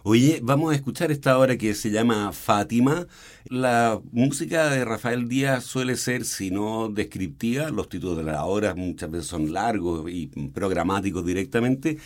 Oye, 0.04 0.40
vamos 0.42 0.72
a 0.72 0.76
escuchar 0.76 1.12
esta 1.12 1.38
obra 1.38 1.58
que 1.58 1.74
se 1.74 1.92
llama 1.92 2.32
Fátima. 2.32 3.08
La 3.50 4.00
música 4.12 4.70
de 4.70 4.86
Rafael 4.86 5.28
Díaz 5.28 5.66
suele 5.66 5.98
ser, 5.98 6.24
si 6.24 6.50
no 6.50 6.90
descriptiva, 6.90 7.70
los 7.70 7.90
títulos 7.90 8.18
de 8.18 8.24
las 8.24 8.40
obras 8.42 8.76
muchas 8.76 9.12
veces 9.12 9.28
son 9.28 9.52
largos 9.52 10.10
y 10.10 10.28
programáticos 10.54 11.26
directamente. 11.26 11.98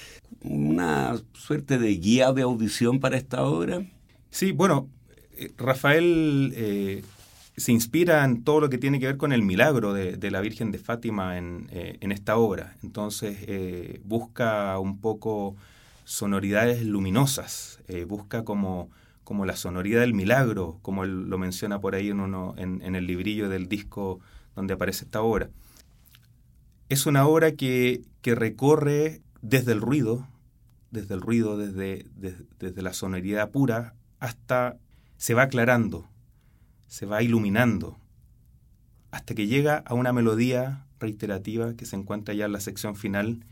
¿Una 0.43 1.15
suerte 1.33 1.77
de 1.77 1.89
guía 1.89 2.31
de 2.31 2.41
audición 2.41 2.99
para 2.99 3.17
esta 3.17 3.43
obra? 3.43 3.85
Sí, 4.31 4.51
bueno, 4.51 4.89
eh, 5.37 5.51
Rafael 5.57 6.53
eh, 6.55 7.03
se 7.57 7.71
inspira 7.71 8.23
en 8.23 8.43
todo 8.43 8.61
lo 8.61 8.69
que 8.69 8.77
tiene 8.77 8.99
que 8.99 9.07
ver 9.07 9.17
con 9.17 9.33
el 9.33 9.43
milagro 9.43 9.93
de, 9.93 10.31
la 10.31 10.41
Virgen 10.41 10.71
de 10.71 10.79
Fátima 10.79 11.37
en, 11.37 11.67
eh, 11.71 11.97
en 12.01 12.11
esta 12.11 12.37
obra. 12.37 12.75
Entonces 12.81 13.37
busca 14.03 14.79
un 14.79 14.99
poco 14.99 15.55
sonoridades 16.03 16.83
luminosas, 16.85 17.79
eh, 17.87 18.05
busca 18.05 18.43
como, 18.43 18.89
como 19.23 19.45
la 19.45 19.55
sonoridad 19.55 20.01
del 20.01 20.13
milagro, 20.13 20.79
como 20.81 21.05
lo 21.05 21.37
menciona 21.37 21.79
por 21.79 21.95
ahí 21.95 22.09
en, 22.09 22.95
el 22.95 23.07
librillo 23.07 23.49
del 23.49 23.67
disco 23.67 24.19
donde 24.55 24.73
aparece 24.73 25.05
esta 25.05 25.21
obra. 25.21 25.49
Es 26.89 27.05
una 27.05 27.25
obra 27.25 27.53
que, 27.53 28.01
que 28.21 28.35
recorre 28.35 29.21
desde 29.41 29.71
el 29.71 29.81
ruido, 29.81 30.27
desde 30.91 31.13
el 31.13 31.21
ruido, 31.21 31.57
desde, 31.57 32.05
desde, 32.59 32.81
la 32.81 32.93
sonoridad 32.93 33.49
pura, 33.49 33.93
hasta 34.19 34.77
se 35.17 35.33
va 35.33 35.43
aclarando, 35.43 36.07
se 36.87 37.05
va 37.05 37.23
iluminando, 37.23 37.97
hasta 39.11 39.33
que 39.33 39.47
llega 39.47 39.77
a 39.85 39.93
una 39.93 40.13
melodía 40.13 40.85
reiterativa 40.99 41.73
que 41.75 41.85
se 41.85 41.95
encuentra 41.95 42.33
ya 42.33 42.45
en 42.45 42.51
la 42.51 42.59
sección 42.59 42.95
final 42.95 43.45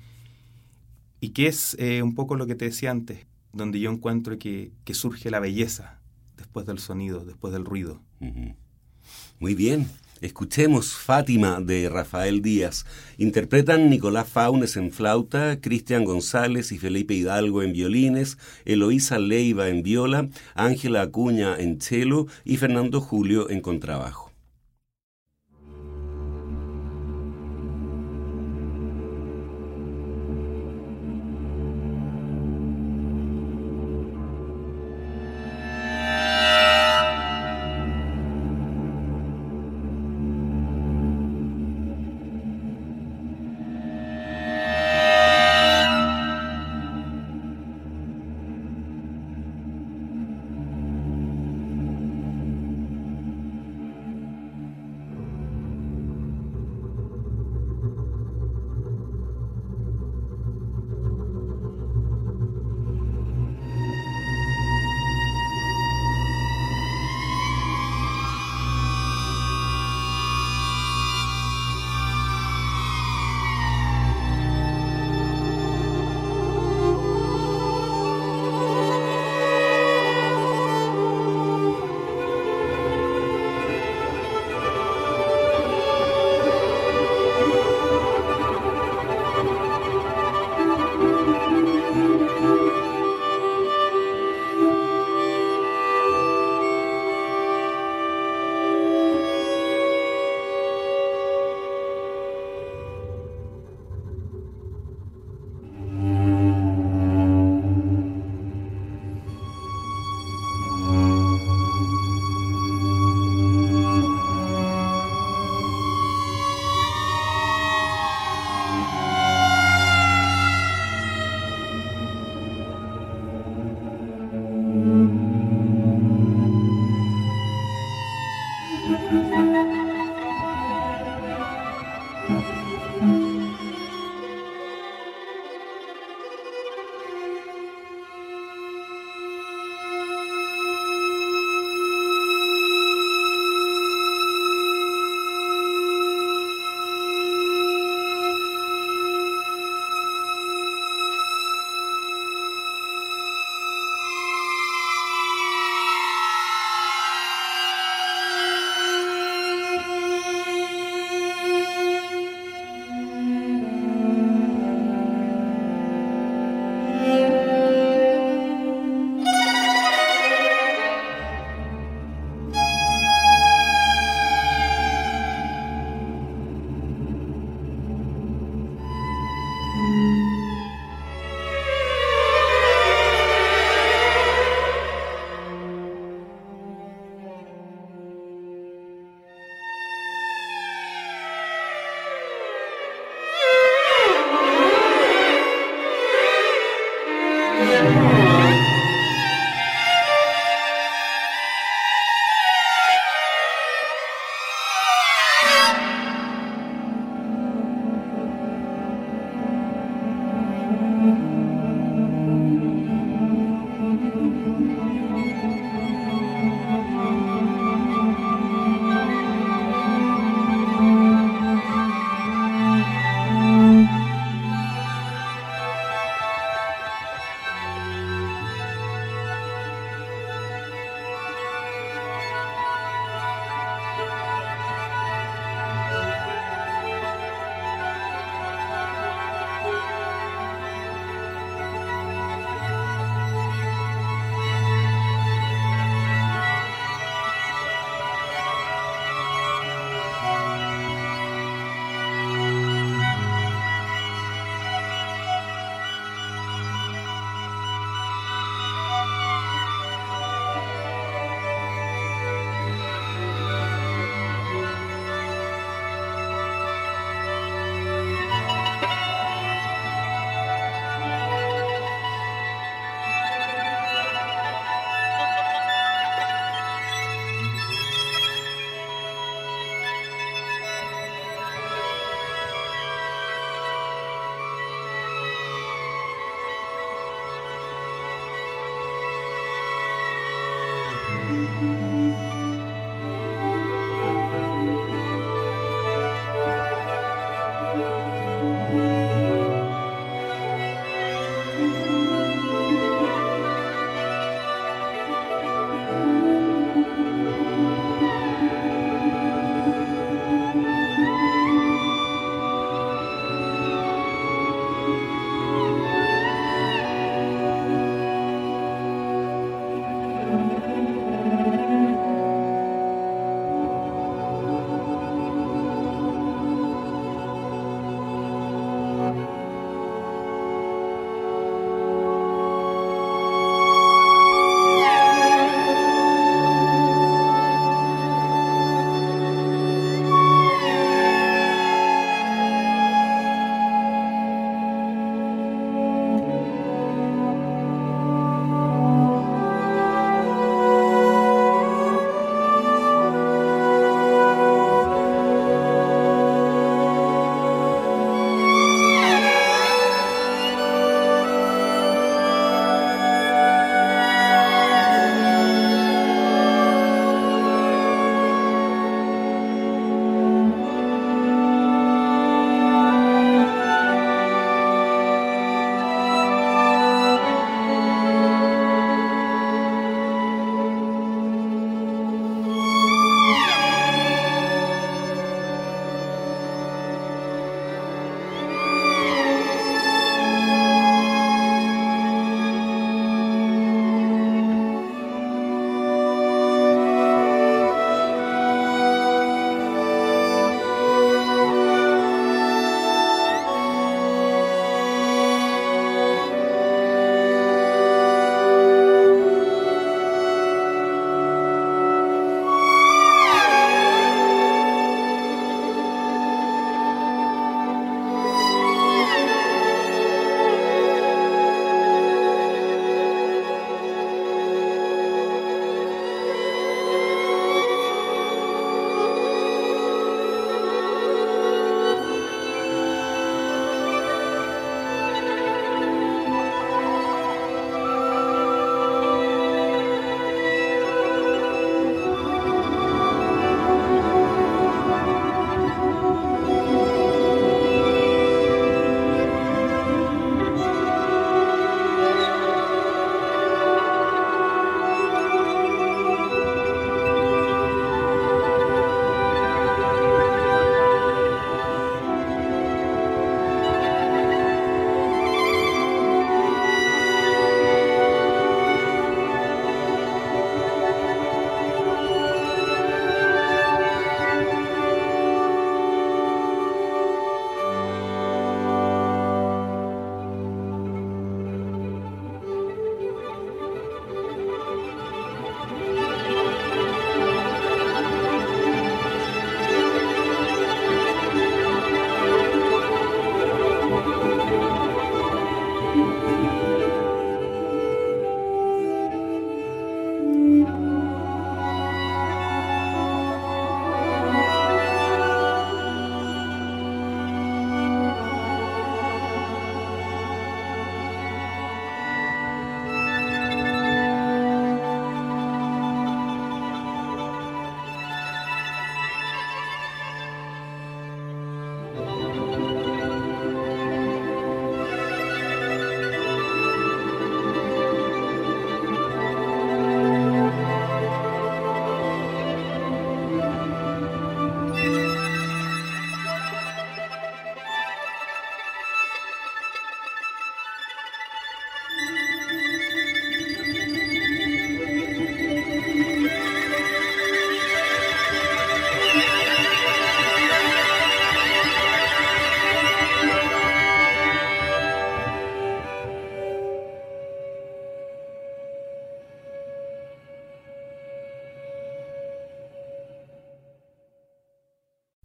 y 1.19 1.29
que 1.29 1.47
es 1.47 1.75
eh, 1.79 2.01
un 2.01 2.15
poco 2.15 2.36
lo 2.36 2.47
que 2.47 2.55
te 2.55 2.65
decía 2.65 2.91
antes, 2.91 3.27
donde 3.53 3.79
yo 3.79 3.91
encuentro 3.91 4.38
que, 4.38 4.71
surge 4.93 5.29
la 5.32 5.39
belleza 5.39 5.99
después 6.38 6.65
del 6.65 6.79
sonido, 6.79 7.25
después 7.25 7.53
del 7.53 7.65
ruido. 7.65 8.01
Muy 9.39 9.55
bien. 9.55 9.88
Escuchemos 10.21 10.95
Fátima 10.95 11.62
de 11.62 11.88
Rafael 11.88 12.41
Díaz. 12.41 12.86
Interpretan 13.17 13.89
Nicolás 13.89 14.27
Faunes 14.27 14.75
en 14.75 14.91
flauta, 14.91 15.62
Cristian 15.62 16.03
González 16.03 16.73
y 16.73 16.77
Felipe 16.77 17.13
Hidalgo 17.13 17.63
en 17.63 17.71
violines, 17.71 18.38
Eloísa 18.65 19.17
Leiva 19.17 19.69
en 19.69 19.82
viola, 19.82 20.27
Ángela 20.55 21.03
Acuña 21.03 21.55
en 21.58 21.79
cello 21.79 22.27
y 22.43 22.58
Fernando 22.58 22.99
Julio 22.99 23.49
en 23.49 23.62
contrabajo. 23.62 24.28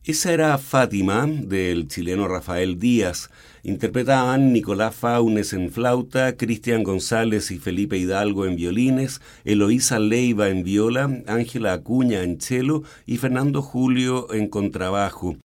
Esa 0.06 0.34
era 0.34 0.58
Fátima, 0.58 1.26
del 1.26 1.88
chileno 1.88 2.28
Rafael 2.28 2.78
Díaz. 2.78 3.30
Interpretaban 3.62 4.52
Nicolás 4.52 4.94
Faunes 4.94 5.54
en 5.54 5.70
flauta, 5.70 6.36
Cristian 6.36 6.82
González 6.82 7.50
y 7.50 7.58
Felipe 7.58 7.96
Hidalgo 7.96 8.44
en 8.44 8.54
violines, 8.54 9.22
Eloísa 9.46 9.98
Leiva 9.98 10.50
en 10.50 10.62
viola, 10.62 11.22
Ángela 11.26 11.72
Acuña 11.72 12.22
en 12.22 12.38
cello 12.38 12.82
y 13.06 13.16
Fernando 13.16 13.62
Julio 13.62 14.30
en 14.34 14.48
contrabajo. 14.48 15.38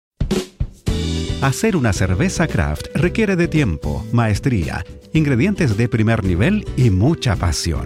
Hacer 1.44 1.76
una 1.76 1.94
cerveza 1.94 2.48
craft 2.48 2.88
requiere 2.96 3.36
de 3.36 3.48
tiempo, 3.48 4.04
maestría, 4.12 4.84
ingredientes 5.14 5.78
de 5.78 5.88
primer 5.88 6.24
nivel 6.24 6.66
y 6.76 6.90
mucha 6.90 7.36
pasión. 7.36 7.86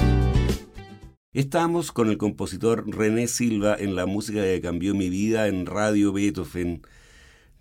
Estamos 1.33 1.93
con 1.93 2.09
el 2.09 2.17
compositor 2.17 2.83
René 2.93 3.25
Silva 3.27 3.77
en 3.79 3.95
la 3.95 4.05
música 4.05 4.41
que 4.41 4.59
cambió 4.59 4.93
mi 4.93 5.09
vida 5.09 5.47
en 5.47 5.65
Radio 5.65 6.11
Beethoven. 6.11 6.81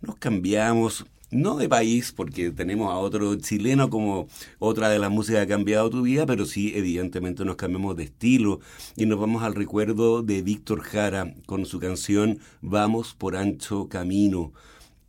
Nos 0.00 0.16
cambiamos, 0.16 1.06
no 1.30 1.56
de 1.56 1.68
país, 1.68 2.10
porque 2.10 2.50
tenemos 2.50 2.92
a 2.92 2.96
otro 2.96 3.36
chileno 3.36 3.88
como 3.88 4.26
otra 4.58 4.88
de 4.88 4.98
las 4.98 5.12
músicas 5.12 5.46
que 5.46 5.52
ha 5.52 5.56
cambiado 5.56 5.88
tu 5.88 6.02
vida, 6.02 6.26
pero 6.26 6.46
sí, 6.46 6.72
evidentemente 6.74 7.44
nos 7.44 7.54
cambiamos 7.54 7.96
de 7.96 8.02
estilo 8.02 8.58
y 8.96 9.06
nos 9.06 9.20
vamos 9.20 9.44
al 9.44 9.54
recuerdo 9.54 10.22
de 10.24 10.42
Víctor 10.42 10.80
Jara 10.80 11.32
con 11.46 11.64
su 11.64 11.78
canción 11.78 12.40
Vamos 12.62 13.14
por 13.14 13.36
ancho 13.36 13.88
camino. 13.88 14.52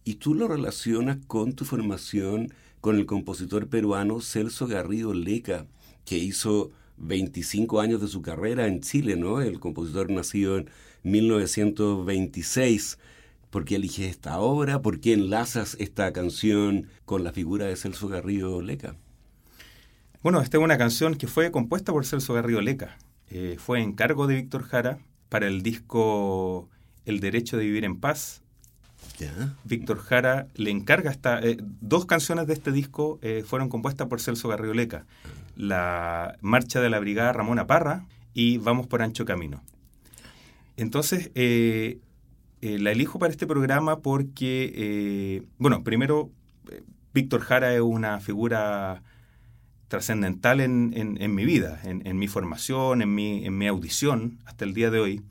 Y 0.04 0.16
tú 0.16 0.36
lo 0.36 0.48
relacionas 0.48 1.18
con 1.26 1.54
tu 1.54 1.66
formación 1.66 2.54
con 2.80 2.98
el 2.98 3.08
compositor 3.08 3.70
peruano 3.70 4.22
Celso 4.22 4.68
Garrido 4.68 5.16
Leca, 5.16 5.66
que 6.06 6.20
hizo 6.20 6.70
25 7.02 7.82
años 7.82 8.02
de 8.02 8.08
su 8.08 8.22
carrera 8.22 8.68
en 8.68 8.82
Chile, 8.82 9.16
¿no? 9.16 9.42
El 9.42 9.60
compositor 9.60 10.10
nacido 10.10 10.58
en 10.58 10.70
1926. 11.04 12.98
¿Por 13.50 13.66
qué 13.66 13.76
eliges 13.76 14.10
esta 14.10 14.40
obra? 14.40 14.82
¿Por 14.82 15.00
qué 15.00 15.14
enlazas 15.14 15.76
esta 15.80 16.14
canción 16.14 16.88
con 17.06 17.24
la 17.24 17.32
figura 17.34 17.66
de 17.66 17.76
Celso 17.76 18.08
Garrido 18.08 18.62
Leca? 18.62 18.96
Bueno, 20.24 20.42
esta 20.42 20.58
es 20.58 20.64
una 20.64 20.78
canción 20.78 21.16
que 21.16 21.28
fue 21.28 21.52
compuesta 21.52 21.92
por 21.92 22.06
Celso 22.06 22.34
Garrido 22.34 22.62
Leca. 22.62 22.98
Eh, 23.30 23.58
fue 23.60 23.82
encargo 23.82 24.28
de 24.28 24.36
Víctor 24.36 24.64
Jara 24.64 25.00
para 25.30 25.48
el 25.48 25.64
disco 25.64 26.70
El 27.06 27.20
Derecho 27.20 27.58
de 27.58 27.66
Vivir 27.66 27.86
en 27.86 28.00
Paz, 28.00 28.42
Víctor 29.64 30.00
Jara 30.00 30.48
le 30.56 30.72
encarga 30.72 31.12
esta, 31.12 31.40
eh, 31.40 31.58
dos 31.60 32.06
canciones 32.06 32.48
de 32.48 32.54
este 32.54 32.72
disco 32.72 33.20
eh, 33.22 33.44
fueron 33.46 33.70
compuestas 33.70 34.08
por 34.08 34.22
Celso 34.22 34.48
Garrido 34.48 34.74
Leca. 34.74 35.06
La 35.56 36.38
Marcha 36.42 36.82
de 36.82 36.90
la 36.90 37.00
Brigada 37.00 37.34
Ramona 37.34 37.68
Parra 37.68 38.06
y 38.34 38.58
Vamos 38.58 38.88
por 38.88 39.02
Ancho 39.02 39.26
Camino. 39.26 39.62
Entonces, 40.78 41.32
eh, 41.36 42.00
la 42.62 42.92
elijo 42.92 43.20
para 43.20 43.32
este 43.32 43.48
programa 43.48 44.00
porque, 44.00 45.44
bueno, 45.58 45.84
primero, 45.84 46.30
Víctor 47.14 47.42
Jara 47.42 47.74
es 47.74 47.82
una 47.82 48.20
figura 48.20 49.04
trascendental 49.88 50.62
en, 50.62 51.36
mi 51.36 51.46
vida, 51.46 51.80
en, 51.84 52.18
mi 52.18 52.28
formación, 52.28 53.02
en 53.02 53.14
mi, 53.14 53.46
en 53.46 53.58
mi 53.58 53.68
audición 53.68 54.40
hasta 54.46 54.64
el 54.64 54.74
día 54.74 54.90
de 54.90 55.00
hoy 55.00 55.24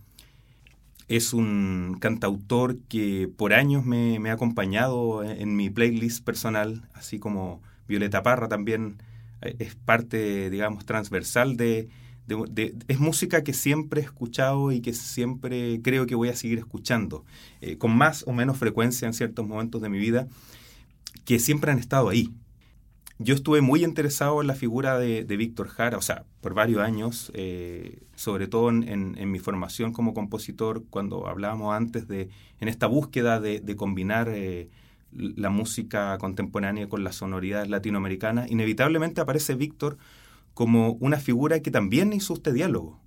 es 1.11 1.33
un 1.33 1.97
cantautor 1.99 2.79
que 2.89 3.29
por 3.37 3.53
años 3.53 3.85
me, 3.85 4.31
ha 4.31 4.33
acompañado 4.33 5.25
en, 5.25 5.57
mi 5.57 5.69
playlist 5.69 6.25
personal, 6.25 6.89
así 6.95 7.19
como 7.19 7.61
Violeta 7.89 8.23
Parra 8.23 8.47
también 8.47 8.99
eh, 9.01 9.10
es 9.43 9.75
parte, 9.75 10.51
digamos, 10.51 10.85
transversal 10.85 11.57
de, 11.57 11.89
es 12.89 13.01
música 13.01 13.43
que 13.43 13.53
siempre 13.53 14.01
he 14.01 14.05
escuchado 14.05 14.73
y 14.73 14.81
que 14.81 14.93
siempre 14.93 15.81
creo 15.83 16.07
que 16.07 16.15
voy 16.15 16.29
a 16.29 16.37
seguir 16.37 16.59
escuchando, 16.59 17.25
eh, 17.61 17.77
con 17.77 17.97
más 17.97 18.25
o 18.27 18.33
menos 18.33 18.57
frecuencia 18.59 19.07
en 19.07 19.15
ciertos 19.15 19.47
momentos 19.47 19.83
de 19.83 19.89
mi 19.89 19.99
vida, 19.99 20.29
que 21.25 21.39
siempre 21.39 21.73
han 21.73 21.79
estado 21.79 22.09
ahí. 22.09 22.33
Yo 23.19 23.35
estuve 23.35 23.61
muy 23.61 23.85
interesado 23.85 24.41
en 24.41 24.47
la 24.47 24.55
figura 24.55 24.99
de, 24.99 25.25
Víctor 25.25 25.69
Jara, 25.69 25.99
o 25.99 26.03
sea, 26.03 26.25
por 26.41 26.55
varios 26.55 26.81
años, 26.81 27.31
eh, 27.35 27.99
sobre 28.15 28.49
todo 28.49 28.71
en, 28.71 29.31
mi 29.31 29.39
formación 29.39 29.93
como 29.93 30.15
compositor, 30.15 30.85
cuando 30.89 31.27
hablábamos 31.27 31.75
antes 31.75 32.09
de, 32.09 32.31
en 32.61 32.69
esta 32.69 32.87
búsqueda 32.87 33.39
de, 33.39 33.77
combinar 33.77 34.31
eh, 34.31 34.71
la 35.13 35.51
música 35.51 36.17
contemporánea 36.19 36.89
con 36.89 37.05
las 37.05 37.17
sonoridades 37.17 37.69
latinoamericanas, 37.69 38.51
inevitablemente 38.51 39.21
aparece 39.21 39.55
Víctor 39.55 39.99
como 40.55 40.93
una 41.01 41.19
figura 41.19 41.61
que 41.61 41.71
también 41.71 42.13
hizo 42.13 42.35
este 42.35 42.53
diálogo. 42.53 43.01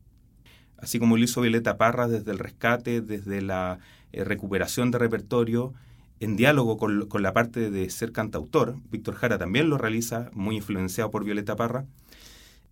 Así 0.78 1.00
como 1.00 1.18
lo 1.18 1.24
hizo 1.24 1.42
Violeta 1.42 1.78
Parra 1.78 2.08
desde 2.08 2.32
el 2.32 2.40
rescate, 2.40 3.02
desde 3.02 3.42
la 3.42 3.80
eh, 4.12 4.24
recuperación 4.24 4.92
de 4.92 4.98
repertorio, 4.98 5.74
en 6.20 6.36
diálogo 6.36 6.78
con, 6.78 7.08
la 7.22 7.34
parte 7.34 7.70
de 7.70 7.90
ser 7.90 8.12
cantautor. 8.12 8.78
Víctor 8.90 9.16
Jara 9.16 9.38
también 9.38 9.70
lo 9.70 9.78
realiza, 9.78 10.30
muy 10.34 10.58
influenciado 10.58 11.12
por 11.12 11.24
Violeta 11.24 11.56
Parra. 11.56 11.86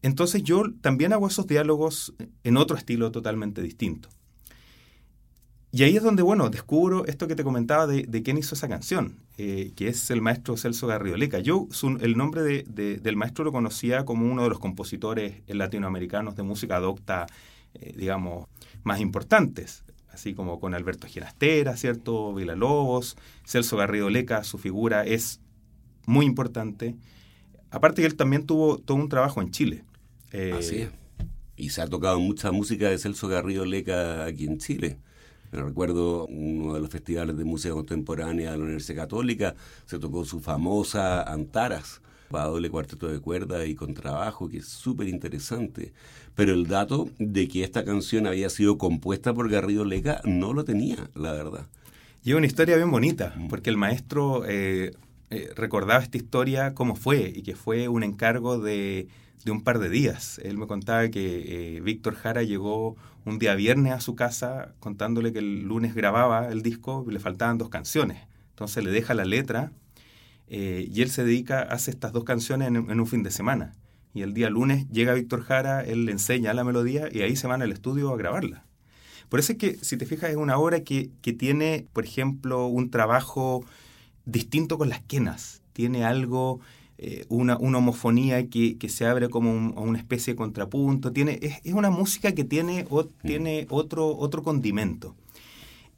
Entonces 0.02 0.44
yo 0.44 0.64
también 0.82 1.14
hago 1.14 1.28
esos 1.28 1.48
diálogos 1.48 2.14
en 2.44 2.58
otro 2.58 2.78
estilo 2.78 3.12
totalmente 3.12 3.62
distinto. 3.62 4.10
Y 5.74 5.84
ahí 5.84 5.96
es 5.96 6.04
donde, 6.04 6.22
bueno, 6.22 6.50
descubro 6.50 7.06
esto 7.06 7.28
que 7.28 7.36
te 7.36 7.44
comentaba 7.44 7.88
de, 7.88 8.24
quién 8.24 8.38
hizo 8.38 8.56
esa 8.56 8.68
canción, 8.68 9.16
eh, 9.38 9.72
que 9.76 9.88
es 9.88 10.12
el 10.12 10.22
maestro 10.22 10.58
Celso 10.58 10.86
Garridoleca. 10.86 11.40
Yo 11.40 11.68
el 12.02 12.18
nombre 12.18 12.64
del 12.64 13.16
maestro 13.16 13.46
lo 13.46 13.54
conocía 13.54 14.04
como 14.04 14.30
uno 14.30 14.44
de 14.44 14.50
los 14.50 14.60
compositores 14.60 15.42
latinoamericanos 15.48 16.36
de 16.36 16.44
música 16.44 16.80
docta, 16.80 17.26
eh, 17.74 17.94
digamos, 17.96 18.48
más 18.84 19.00
importantes 19.00 19.86
así 20.14 20.34
como 20.34 20.60
con 20.60 20.74
Alberto 20.74 21.08
Ginastera, 21.08 21.78
¿cierto? 21.78 22.36
Lobos, 22.38 23.18
Celso 23.46 23.78
Garrido 23.78 24.10
Leca, 24.10 24.44
su 24.44 24.58
figura 24.58 25.06
es 25.06 25.40
muy 26.06 26.26
importante. 26.26 26.96
Aparte 27.70 28.02
que 28.02 28.08
él 28.08 28.16
también 28.16 28.46
tuvo 28.46 28.78
todo 28.78 28.98
un 28.98 29.10
trabajo 29.10 29.42
en 29.42 29.52
Chile. 29.52 29.84
Eh, 30.32 30.54
así 30.58 30.78
es. 30.82 30.90
Y 31.56 31.70
se 31.70 31.82
ha 31.82 31.88
tocado 31.88 32.20
mucha 32.20 32.52
música 32.52 32.90
de 32.90 32.98
Celso 32.98 33.28
Garrido 33.28 33.66
Leca 33.66 34.26
aquí 34.26 34.46
en 34.46 34.58
Chile. 34.58 34.98
Me 35.52 35.62
recuerdo 35.62 36.26
uno 36.28 36.74
de 36.74 36.80
los 36.80 36.90
festivales 36.90 37.38
de 37.38 37.44
música 37.44 37.74
contemporánea 37.74 38.52
de 38.52 38.58
la 38.58 38.64
Universidad 38.64 39.04
Católica, 39.04 39.56
se 39.86 40.00
tocó 40.00 40.24
su 40.24 40.40
famosa 40.40 41.24
Antaras, 41.24 42.02
para 42.30 42.46
doble 42.46 42.70
cuarteto 42.70 43.08
de 43.08 43.20
cuerda 43.20 43.66
y 43.66 43.76
con 43.76 43.94
trabajo, 43.94 44.50
que 44.50 44.58
es 44.60 44.68
súper 44.68 45.08
interesante. 45.08 45.94
Pero 46.34 46.54
el 46.54 46.66
dato 46.68 47.10
de 47.20 47.48
que 47.48 47.64
esta 47.64 47.84
canción 47.84 48.26
había 48.26 48.50
sido 48.50 48.78
compuesta 48.78 49.34
por 49.34 49.50
Garrido 49.50 49.84
Leca 49.84 50.22
no 50.24 50.54
lo 50.54 50.64
tenía, 50.64 51.10
la 51.14 51.34
verdad. 51.34 51.68
Y 52.24 52.32
es 52.32 52.38
una 52.38 52.48
historia 52.48 52.78
bien 52.78 52.90
bonita, 52.90 53.36
porque 53.50 53.70
el 53.70 53.78
maestro 53.78 54.46
eh, 54.48 54.94
eh, 55.30 55.50
recordaba 55.56 56.02
esta 56.02 56.18
historia 56.18 56.74
cómo 56.74 56.96
fue, 56.96 57.32
y 57.36 57.44
que 57.44 57.56
fue 57.56 57.90
un 57.90 58.04
encargo 58.04 58.60
de, 58.60 59.10
un 59.50 59.64
par 59.64 59.80
de 59.80 59.90
días. 59.90 60.40
Él 60.44 60.58
me 60.58 60.68
contaba 60.68 61.10
que 61.10 61.78
eh, 61.78 61.82
Víctor 61.82 62.16
Jara 62.16 62.44
llegó 62.44 62.96
un 63.26 63.40
día 63.40 63.56
viernes 63.56 63.94
a 63.94 64.02
su 64.02 64.16
casa 64.16 64.74
contándole 64.80 65.34
que 65.34 65.40
el 65.40 65.64
lunes 65.64 65.96
grababa 65.96 66.50
el 66.50 66.62
disco 66.62 67.06
y 67.08 67.14
le 67.14 67.20
faltaban 67.20 67.58
dos 67.58 67.70
canciones. 67.70 68.20
Entonces 68.52 68.84
le 68.84 68.92
deja 68.92 69.14
la 69.14 69.26
letra 69.26 69.72
y 70.48 71.02
él 71.02 71.10
se 71.10 71.24
dedica, 71.24 71.62
hace 71.62 71.92
estas 71.92 72.12
dos 72.12 72.26
canciones 72.26 72.68
en, 72.68 72.78
un 72.78 73.08
fin 73.08 73.24
de 73.24 73.32
semana 73.32 73.74
y 74.14 74.22
el 74.22 74.34
día 74.34 74.50
lunes 74.50 74.88
llega 74.90 75.14
Víctor 75.14 75.44
Jara, 75.44 75.82
él 75.82 76.06
le 76.06 76.12
enseña 76.12 76.54
la 76.54 76.64
melodía 76.64 77.08
y 77.12 77.22
ahí 77.22 77.36
se 77.36 77.48
van 77.48 77.62
al 77.62 77.72
estudio 77.72 78.14
a 78.14 78.18
grabarla. 78.18 78.66
Por 79.30 79.40
eso 79.40 79.54
es 79.54 79.58
que, 79.58 79.76
si 79.76 79.96
te 79.96 80.06
fijas, 80.06 80.30
es 80.30 80.36
una 80.36 80.58
obra 80.58 80.82
que, 80.82 81.10
tiene, 81.22 81.88
por 81.94 82.04
ejemplo, 82.04 82.68
un 82.68 82.90
trabajo 82.90 83.64
distinto 84.26 84.78
con 84.78 84.90
las 84.90 85.00
quenas. 85.02 85.62
Tiene 85.72 86.04
algo, 86.04 86.60
eh, 87.04 87.26
una, 87.30 87.58
una, 87.58 87.80
homofonía 87.80 88.48
que, 88.48 88.78
se 88.88 89.08
abre 89.08 89.28
como 89.28 89.52
una 89.52 89.98
especie 89.98 90.34
de 90.34 90.38
contrapunto. 90.38 91.12
Tiene, 91.12 91.40
es, 91.42 91.74
una 91.74 91.90
música 91.90 92.34
que 92.34 92.44
tiene, 92.44 92.86
o, 92.92 93.06
mm. 93.06 93.08
tiene 93.26 93.66
otro, 93.72 94.16
otro 94.16 94.44
condimento. 94.44 95.16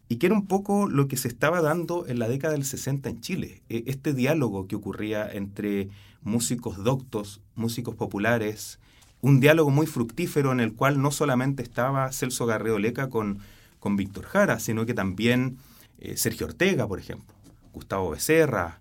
Y 0.08 0.16
que 0.16 0.28
era 0.28 0.36
un 0.36 0.48
poco 0.48 0.88
lo 0.88 1.10
que 1.10 1.18
se 1.18 1.28
estaba 1.28 1.62
dando 1.62 2.08
en 2.08 2.20
la 2.20 2.30
década 2.30 2.54
del 2.54 2.64
60 2.64 3.10
en 3.10 3.20
Chile. 3.20 3.64
E, 3.68 3.84
este 3.88 4.14
diálogo 4.14 4.66
que 4.66 4.78
ocurría 4.78 5.30
entre 5.30 5.90
músicos 6.22 6.82
doctos, 6.86 7.42
músicos 7.56 7.96
populares, 7.96 8.80
un 9.20 9.42
diálogo 9.42 9.72
muy 9.72 9.88
fructífero 9.88 10.54
en 10.54 10.62
el 10.62 10.72
cual 10.72 11.02
no 11.02 11.12
solamente 11.12 11.64
estaba 11.64 12.14
Celso 12.14 12.46
Garrido 12.46 12.80
Leca 12.80 13.10
con, 13.10 13.40
con 13.82 13.98
Víctor 13.98 14.24
Jara, 14.24 14.58
sino 14.60 14.86
que 14.86 14.94
también 14.94 15.58
eh, 16.00 16.16
Sergio 16.16 16.48
Ortega, 16.48 16.88
por 16.88 17.00
ejemplo, 17.00 17.36
Gustavo 17.74 18.12
Becerra, 18.12 18.80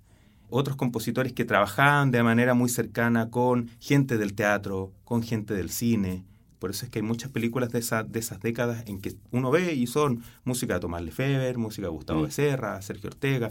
otros 0.53 0.76
compositores 0.76 1.32
que 1.32 1.44
trabajaban 1.44 2.11
de 2.11 2.22
manera 2.22 2.55
muy 2.55 2.68
cercana 2.68 3.30
con 3.30 3.70
gente 3.80 4.18
del 4.18 4.34
teatro, 4.34 4.92
con 5.05 5.22
gente 5.22 5.55
del 5.55 5.70
cine. 5.70 6.24
Por 6.59 6.70
eso 6.70 6.84
es 6.84 6.90
que 6.90 7.00
hay 7.00 7.03
muchas 7.05 7.30
películas 7.30 7.70
de, 7.70 7.80
de 7.80 8.18
esas 8.20 8.40
décadas 8.40 8.84
en 8.86 9.00
que 9.00 9.14
uno 9.32 9.50
ve 9.50 9.74
y 9.74 9.86
son 9.86 10.22
música 10.44 10.74
de 10.74 10.80
Tomás 10.80 11.03
Lefebvre, 11.03 11.57
música 11.57 11.88
de 11.88 11.92
Gustavo 11.92 12.20
mm. 12.20 12.24
Becerra, 12.24 12.82
Sergio 12.82 13.09
Ortega. 13.09 13.50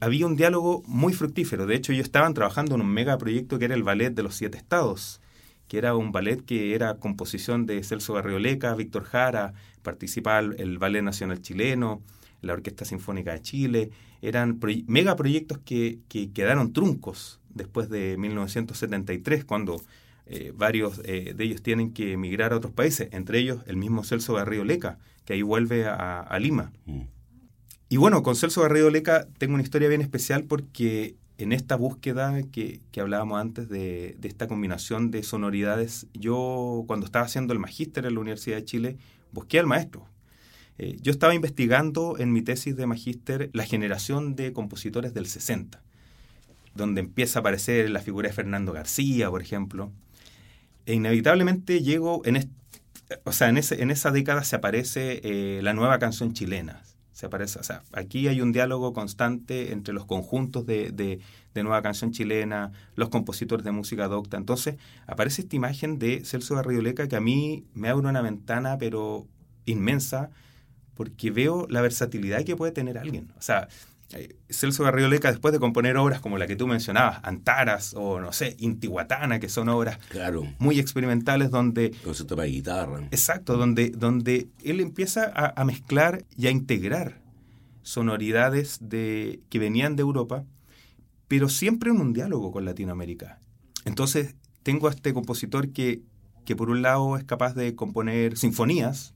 Había 0.00 0.26
un 0.26 0.36
diálogo 0.36 0.82
muy 0.86 1.12
fructífero. 1.12 1.66
De 1.66 1.74
hecho, 1.74 1.92
ellos 1.92 2.06
estaban 2.06 2.32
trabajando 2.32 2.74
en 2.76 2.80
un 2.82 2.88
megaproyecto 2.88 3.58
que 3.58 3.64
era 3.64 3.74
el 3.74 3.82
Ballet 3.82 4.14
de 4.14 4.22
los 4.22 4.36
Siete 4.36 4.56
Estados, 4.56 5.20
que 5.68 5.78
era 5.78 5.96
un 5.96 6.12
ballet 6.12 6.44
que 6.44 6.74
era 6.74 6.98
composición 6.98 7.66
de 7.66 7.82
Celso 7.82 8.14
Garrioleca, 8.14 8.74
Víctor 8.74 9.04
Jara, 9.04 9.52
participaba 9.82 10.38
el 10.38 10.78
Ballet 10.78 11.02
Nacional 11.02 11.42
Chileno, 11.42 12.02
la 12.42 12.52
Orquesta 12.54 12.84
Sinfónica 12.84 13.32
de 13.32 13.42
Chile. 13.42 13.90
Eran 14.22 14.60
megaproyectos 14.86 15.58
que, 15.58 15.98
que 16.08 16.30
quedaron 16.32 16.72
truncos 16.72 17.40
después 17.54 17.88
de 17.88 18.16
1973, 18.16 19.44
cuando 19.44 19.80
eh, 20.28 20.52
varios 20.54 21.00
eh, 21.04 21.34
de 21.36 21.44
ellos 21.44 21.62
tienen 21.62 21.92
que 21.92 22.12
emigrar 22.12 22.52
a 22.52 22.56
otros 22.56 22.72
países, 22.72 23.08
entre 23.12 23.38
ellos 23.38 23.62
el 23.66 23.76
mismo 23.76 24.02
Celso 24.02 24.34
Garrido 24.34 24.64
Leca, 24.64 24.98
que 25.24 25.34
ahí 25.34 25.42
vuelve 25.42 25.86
a, 25.86 26.36
Lima. 26.40 26.72
Mm. 26.84 27.02
Y 27.88 27.96
bueno, 27.96 28.24
con 28.24 28.34
Celso 28.34 28.62
Garrido 28.62 28.90
Leca 28.90 29.28
tengo 29.38 29.54
una 29.54 29.62
historia 29.62 29.88
bien 29.88 30.00
especial 30.00 30.42
porque 30.42 31.14
en 31.38 31.52
esta 31.52 31.76
búsqueda 31.76 32.42
que, 32.50 32.80
hablábamos 33.00 33.40
antes 33.40 33.68
de, 33.68 34.16
esta 34.22 34.48
combinación 34.48 35.12
de 35.12 35.22
sonoridades, 35.22 36.08
yo 36.12 36.84
cuando 36.88 37.06
estaba 37.06 37.24
haciendo 37.24 37.52
el 37.52 37.60
magíster 37.60 38.04
en 38.04 38.14
la 38.14 38.20
Universidad 38.20 38.56
de 38.56 38.64
Chile, 38.64 38.96
busqué 39.30 39.60
al 39.60 39.66
maestro. 39.66 40.06
Eh, 40.78 40.96
yo 41.00 41.12
estaba 41.12 41.34
investigando 41.34 42.16
en 42.18 42.32
mi 42.32 42.42
tesis 42.42 42.76
de 42.76 42.86
magíster 42.86 43.50
la 43.52 43.64
generación 43.64 44.36
de 44.36 44.52
compositores 44.52 45.14
del 45.14 45.26
60, 45.26 45.82
donde 46.74 47.00
empieza 47.00 47.38
a 47.38 47.40
aparecer 47.40 47.88
la 47.90 48.00
figura 48.00 48.28
de 48.28 48.34
Fernando 48.34 48.72
García, 48.72 49.30
por 49.30 49.40
ejemplo. 49.40 49.92
E 50.84 50.94
inevitablemente 50.94 51.82
llego, 51.82 52.22
en, 52.24 52.50
o 53.24 53.32
sea, 53.32 53.48
en, 53.48 53.56
ese, 53.56 53.82
en 53.82 53.90
esa 53.90 54.10
década 54.10 54.44
se 54.44 54.56
aparece 54.56 55.20
eh, 55.24 55.60
la 55.62 55.72
nueva 55.72 55.98
canción 55.98 56.32
chilena, 56.32 56.82
se 57.12 57.24
aparece, 57.24 57.58
o 57.58 57.62
sea, 57.62 57.82
aquí 57.92 58.28
hay 58.28 58.42
un 58.42 58.52
diálogo 58.52 58.92
constante 58.92 59.72
entre 59.72 59.94
los 59.94 60.04
conjuntos 60.04 60.66
de, 60.66 60.90
de, 60.92 61.20
nueva 61.62 61.80
canción 61.80 62.12
chilena, 62.12 62.72
los 62.96 63.08
compositores 63.08 63.64
de 63.64 63.72
música 63.72 64.08
docta. 64.08 64.36
Entonces, 64.36 64.76
aparece 65.06 65.40
esta 65.40 65.56
imagen 65.56 65.98
de 65.98 66.22
Celso 66.22 66.54
Garridoleca 66.54 67.08
que 67.08 67.16
a 67.16 67.20
mí 67.20 67.64
me 67.72 67.88
abre 67.88 68.06
una 68.06 68.20
ventana, 68.20 68.76
pero 68.76 69.26
inmensa, 69.64 70.30
porque 70.96 71.30
veo 71.30 71.66
la 71.68 71.82
versatilidad 71.82 72.44
que 72.44 72.56
puede 72.56 72.72
tener 72.72 72.98
alguien. 72.98 73.32
O 73.38 73.42
sea, 73.42 73.68
eh, 74.12 74.36
Celso 74.48 74.84
Garrido 74.84 75.08
Leca, 75.08 75.30
después 75.30 75.52
de 75.52 75.58
componer 75.58 75.96
obras 75.96 76.20
como 76.20 76.38
la 76.38 76.46
que 76.46 76.54
tú 76.54 76.66
mencionabas, 76.66 77.18
Antaras 77.24 77.92
o, 77.94 78.20
no 78.20 78.32
sé, 78.32 78.56
Intihuatana, 78.58 79.40
que 79.40 79.48
son 79.48 79.68
obras 79.68 79.98
muy 80.58 80.78
experimentales 80.78 81.50
donde... 81.50 81.90
Concepto 82.04 82.36
para 82.36 82.46
guitarra. 82.46 83.00
Exacto, 83.10 83.56
donde, 83.56 83.90
donde 83.90 84.48
él 84.64 84.80
empieza 84.80 85.32
a, 85.34 85.64
mezclar 85.64 86.24
y 86.36 86.46
a 86.46 86.50
integrar 86.50 87.20
sonoridades 87.82 88.78
de, 88.80 89.40
que 89.48 89.58
venían 89.58 89.96
de 89.96 90.02
Europa, 90.02 90.44
pero 91.26 91.48
siempre 91.48 91.90
en 91.90 92.00
un 92.00 92.12
diálogo 92.12 92.52
con 92.52 92.64
Latinoamérica. 92.64 93.40
Entonces, 93.84 94.36
tengo 94.62 94.86
a 94.86 94.90
este 94.90 95.12
compositor 95.12 95.72
que, 95.72 96.02
que 96.44 96.54
por 96.54 96.70
un 96.70 96.82
lado 96.82 97.16
es 97.16 97.24
capaz 97.24 97.54
de 97.54 97.74
componer 97.74 98.36
sinfonías, 98.36 99.15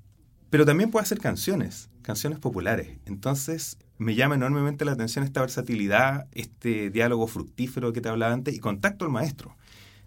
pero 0.50 0.66
también 0.66 0.90
puede 0.90 1.04
hacer 1.04 1.18
canciones, 1.18 1.88
canciones 2.02 2.38
populares. 2.38 2.98
Entonces, 3.06 3.78
me 3.98 4.14
llama 4.14 4.34
enormemente 4.34 4.84
la 4.84 4.92
atención 4.92 5.24
esta 5.24 5.40
versatilidad, 5.40 6.26
este 6.32 6.90
diálogo 6.90 7.26
fructífero 7.28 7.92
que 7.92 8.00
te 8.00 8.08
hablaba 8.08 8.32
antes 8.32 8.54
y 8.54 8.58
contacto 8.58 9.04
al 9.04 9.12
maestro. 9.12 9.56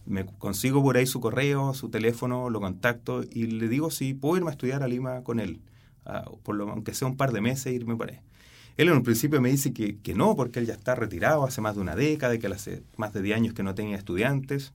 Me 0.06 0.26
consigo 0.26 0.84
por 0.84 0.98
ahí 0.98 1.06
su 1.06 1.22
correo, 1.22 1.74
su 1.74 1.89
teléfono, 1.89 2.50
lo 2.50 2.60
contacto 2.60 3.24
y 3.24 3.46
le 3.46 3.70
digo 3.70 3.89
si 3.89 4.14
puedo 4.14 4.38
irme 4.38 4.50
a 4.50 4.52
estudiar 4.52 4.84
a 4.84 4.88
Lima 4.88 5.24
con 5.24 5.39
él, 5.39 5.62
por 6.44 6.56
lo, 6.56 6.70
aunque 6.70 6.94
sea 6.94 7.08
un 7.08 7.16
par 7.16 7.32
de 7.32 7.39
meses, 7.39 7.72
irme 7.72 7.96
por 7.96 8.10
ahí. 8.10 8.20
Él 8.76 8.89
en 8.89 8.96
un 8.96 9.04
principio 9.04 9.39
me 9.39 9.50
dice 9.50 9.72
que, 9.72 9.98
que 10.00 10.16
no, 10.16 10.36
porque 10.36 10.60
él 10.60 10.66
ya 10.66 10.74
está 10.74 10.96
retirado 10.96 11.46
hace 11.46 11.62
más 11.62 11.76
de 11.76 11.82
una 11.82 11.96
década, 11.96 12.38
que 12.38 12.48
hace 12.48 12.84
más 12.98 13.14
de 13.14 13.22
10 13.22 13.38
años 13.38 13.54
que 13.54 13.64
no 13.64 13.76
tenía 13.76 13.96
estudiantes. 13.96 14.74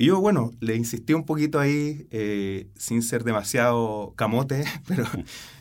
Y 0.00 0.06
yo, 0.06 0.20
bueno, 0.20 0.52
le 0.60 0.76
insistí 0.76 1.12
un 1.12 1.24
poquito 1.24 1.58
ahí, 1.58 2.06
eh, 2.12 2.68
sin 2.76 3.02
ser 3.02 3.24
demasiado 3.24 4.14
camote, 4.14 4.64
pero 4.86 5.04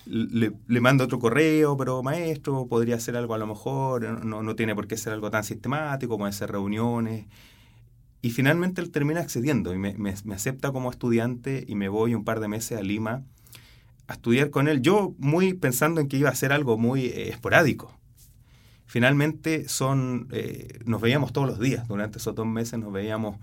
le, 0.05 0.79
mando 0.79 1.05
otro 1.05 1.17
correo, 1.17 1.75
pero 1.75 2.03
maestro, 2.03 2.67
podría 2.67 2.99
ser 2.99 3.17
algo 3.17 3.33
a 3.33 3.39
lo 3.39 3.47
mejor, 3.47 4.23
no, 4.23 4.43
no 4.43 4.55
tiene 4.55 4.75
por 4.75 4.88
qué 4.88 4.95
ser 4.95 5.13
algo 5.13 5.31
tan 5.31 5.43
sistemático, 5.43 6.19
puede 6.19 6.33
ser 6.33 6.51
reuniones. 6.51 7.25
Y 8.21 8.29
finalmente 8.29 8.79
él 8.79 8.91
termina 8.91 9.21
accediendo 9.21 9.73
y 9.73 9.79
me, 9.79 9.95
acepta 10.31 10.71
como 10.71 10.91
estudiante 10.91 11.65
y 11.67 11.73
me 11.73 11.89
voy 11.89 12.13
un 12.13 12.23
par 12.23 12.39
de 12.39 12.47
meses 12.47 12.77
a 12.77 12.81
Lima 12.83 13.23
a 14.07 14.13
estudiar 14.13 14.51
con 14.51 14.67
él. 14.67 14.83
Yo 14.83 15.15
muy 15.17 15.53
pensando 15.55 15.99
en 15.99 16.07
que 16.07 16.17
iba 16.17 16.29
a 16.29 16.35
ser 16.35 16.51
algo 16.51 16.77
muy 16.77 17.05
eh, 17.05 17.29
esporádico. 17.29 17.91
Finalmente 18.85 19.67
son, 19.67 20.27
eh, 20.31 20.79
nos 20.85 21.01
veíamos 21.01 21.33
todos 21.33 21.47
los 21.47 21.59
días, 21.59 21.88
durante 21.88 22.19
esos 22.19 22.35
dos 22.35 22.45
meses 22.45 22.79
nos 22.79 22.93
veíamos 22.93 23.38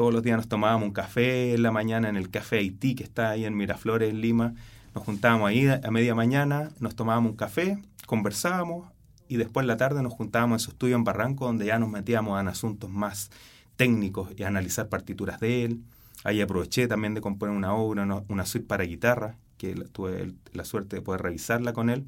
todos 0.00 0.14
los 0.14 0.22
días 0.22 0.38
nos 0.38 0.48
tomábamos 0.48 0.86
un 0.86 0.94
café 0.94 1.52
en 1.52 1.62
la 1.62 1.72
mañana 1.72 2.08
en 2.08 2.16
el 2.16 2.30
Café 2.30 2.56
Haití, 2.56 2.94
que 2.94 3.04
está 3.04 3.28
ahí 3.28 3.44
en 3.44 3.54
Miraflores, 3.54 4.08
en 4.08 4.22
Lima. 4.22 4.54
Nos 4.94 5.04
juntábamos 5.04 5.50
ahí 5.50 5.66
a 5.68 5.90
media 5.90 6.14
mañana, 6.14 6.70
nos 6.80 6.96
tomábamos 6.96 7.32
un 7.32 7.36
café, 7.36 7.82
conversábamos 8.06 8.90
y 9.28 9.36
después 9.36 9.64
en 9.64 9.66
la 9.66 9.76
tarde 9.76 10.02
nos 10.02 10.14
juntábamos 10.14 10.62
en 10.62 10.64
su 10.64 10.70
estudio 10.70 10.96
en 10.96 11.04
Barranco, 11.04 11.44
donde 11.44 11.66
ya 11.66 11.78
nos 11.78 11.90
metíamos 11.90 12.40
en 12.40 12.48
asuntos 12.48 12.88
más 12.88 13.30
técnicos 13.76 14.30
y 14.38 14.44
a 14.44 14.48
analizar 14.48 14.88
partituras 14.88 15.38
de 15.38 15.66
él. 15.66 15.82
Ahí 16.24 16.40
aproveché 16.40 16.88
también 16.88 17.12
de 17.12 17.20
componer 17.20 17.54
una 17.54 17.74
obra, 17.74 18.24
una, 18.26 18.46
suite 18.46 18.66
para 18.66 18.84
guitarra, 18.84 19.36
que 19.58 19.74
tuve 19.92 20.32
la 20.54 20.64
suerte 20.64 20.96
de 20.96 21.02
poder 21.02 21.20
revisarla 21.20 21.74
con 21.74 21.90
él. 21.90 22.06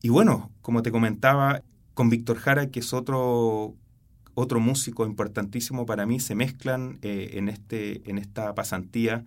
Y 0.00 0.10
bueno, 0.10 0.52
como 0.62 0.82
te 0.82 0.92
comentaba, 0.92 1.62
con 1.94 2.08
Víctor 2.08 2.38
Jara, 2.38 2.68
que 2.68 2.78
es 2.78 2.92
otro 2.92 3.74
otro 4.36 4.60
músico 4.60 5.06
importantísimo 5.06 5.86
para 5.86 6.04
mí, 6.04 6.20
se 6.20 6.34
mezclan 6.34 6.98
eh, 7.00 7.30
en, 7.32 7.48
este, 7.48 8.08
en 8.08 8.18
esta 8.18 8.54
pasantía. 8.54 9.24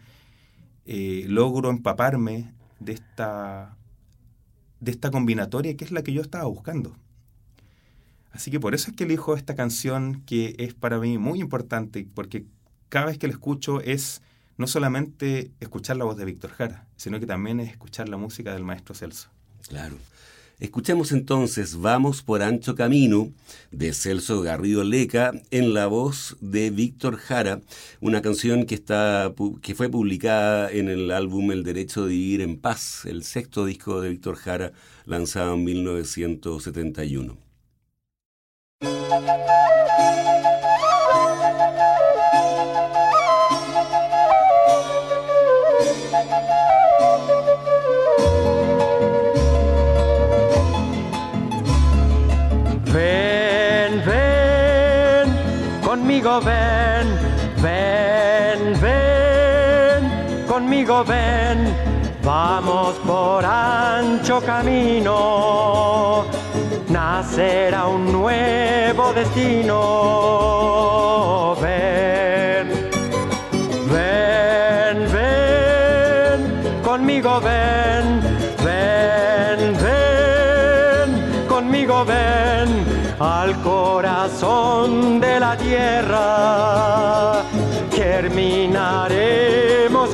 Eh, 0.85 1.25
logro 1.27 1.71
empaparme 1.71 2.53
de 2.79 2.93
esta, 2.93 3.75
de 4.79 4.91
esta 4.91 5.09
combinatoria 5.09 5.75
que 5.75 5.83
es 5.83 5.91
la 5.91 6.03
que 6.03 6.13
yo 6.13 6.21
estaba 6.21 6.45
buscando. 6.45 6.95
Así 8.31 8.51
que 8.51 8.59
por 8.59 8.75
eso 8.75 8.91
es 8.91 8.95
que 8.95 9.05
elijo 9.05 9.35
esta 9.35 9.55
canción 9.55 10.21
que 10.27 10.55
es 10.59 10.75
para 10.75 10.99
mí 10.99 11.17
muy 11.17 11.41
importante, 11.41 12.07
porque 12.13 12.45
cada 12.89 13.07
vez 13.07 13.17
que 13.17 13.27
la 13.27 13.33
escucho 13.33 13.81
es 13.81 14.21
no 14.57 14.67
solamente 14.67 15.49
escuchar 15.59 15.97
la 15.97 16.05
voz 16.05 16.17
de 16.17 16.25
Víctor 16.25 16.51
Jara, 16.51 16.85
sino 16.97 17.19
que 17.19 17.25
también 17.25 17.59
es 17.59 17.71
escuchar 17.71 18.09
la 18.09 18.17
música 18.17 18.53
del 18.53 18.63
maestro 18.63 18.93
Celso. 18.93 19.29
Claro. 19.67 19.95
Escuchemos 20.59 21.13
entonces 21.13 21.77
Vamos 21.77 22.21
por 22.21 22.41
Ancho 22.41 22.75
Camino 22.75 23.31
de 23.71 23.93
Celso 23.93 24.41
Garrido 24.41 24.83
Leca 24.83 25.31
en 25.51 25.73
la 25.73 25.87
voz 25.87 26.35
de 26.41 26.69
Víctor 26.69 27.15
Jara, 27.15 27.61
una 28.01 28.21
canción 28.21 28.65
que, 28.65 28.75
está, 28.75 29.33
que 29.61 29.73
fue 29.73 29.87
publicada 29.87 30.69
en 30.69 30.89
el 30.89 31.11
álbum 31.11 31.51
El 31.51 31.63
Derecho 31.63 32.03
de 32.03 32.09
Vivir 32.09 32.41
en 32.41 32.59
Paz, 32.59 33.05
el 33.05 33.23
sexto 33.23 33.65
disco 33.65 34.01
de 34.01 34.09
Víctor 34.09 34.35
Jara 34.35 34.73
lanzado 35.05 35.53
en 35.53 35.63
1971. 35.63 37.37
Ven, 61.03 61.73
vamos 62.23 62.95
por 63.05 63.43
ancho 63.45 64.41
camino, 64.41 66.25
nacerá 66.89 67.87
un 67.87 68.11
nuevo 68.11 69.13
destino, 69.13 69.75
ven, 71.61 72.89
ven, 73.91 75.07
ven, 75.13 76.81
conmigo 76.83 77.39
ven, 77.39 78.21
ven, 78.63 79.77
ven, 79.81 81.45
conmigo 81.47 82.03
ven 82.05 82.85
al 83.19 83.61
corazón 83.61 85.19
de 85.19 85.39
la 85.39 85.55
tierra, 85.57 87.43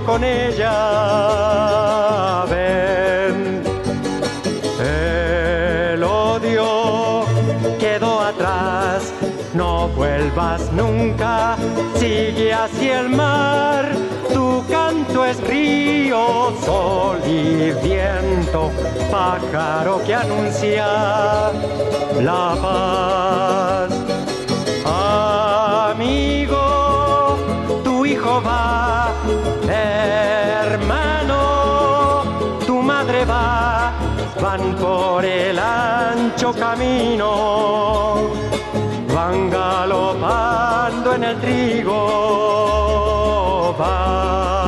con 0.02 0.24
ella. 0.24 0.72
Ven, 2.50 3.64
el 4.80 6.04
odio 6.04 7.26
quedó 7.80 8.22
atrás, 8.22 9.14
no 9.54 9.88
vuelvas 9.90 10.72
nunca, 10.72 11.58
sigue 11.96 12.54
hacia 12.54 13.02
el 13.02 13.10
mar. 13.10 13.92
Tu 14.34 14.64
canto 14.70 15.26
es 15.26 15.40
río, 15.48 16.54
sol 16.66 17.20
y 17.26 17.72
viento, 17.86 18.72
pájaro 19.12 20.02
que 20.06 20.14
anuncia 20.16 20.86
la 22.22 22.56
paz. 22.62 23.90
Amigo, 25.92 27.38
tu 27.84 28.06
hijo 28.06 28.42
va, 28.46 28.65
van 33.24 34.76
por 34.76 35.24
el 35.24 35.58
ancho 35.58 36.54
camino 36.54 38.16
van 39.16 39.50
galopando 39.50 41.16
en 41.16 41.24
el 41.24 41.40
trigo, 41.40 41.96
van. 43.80 44.65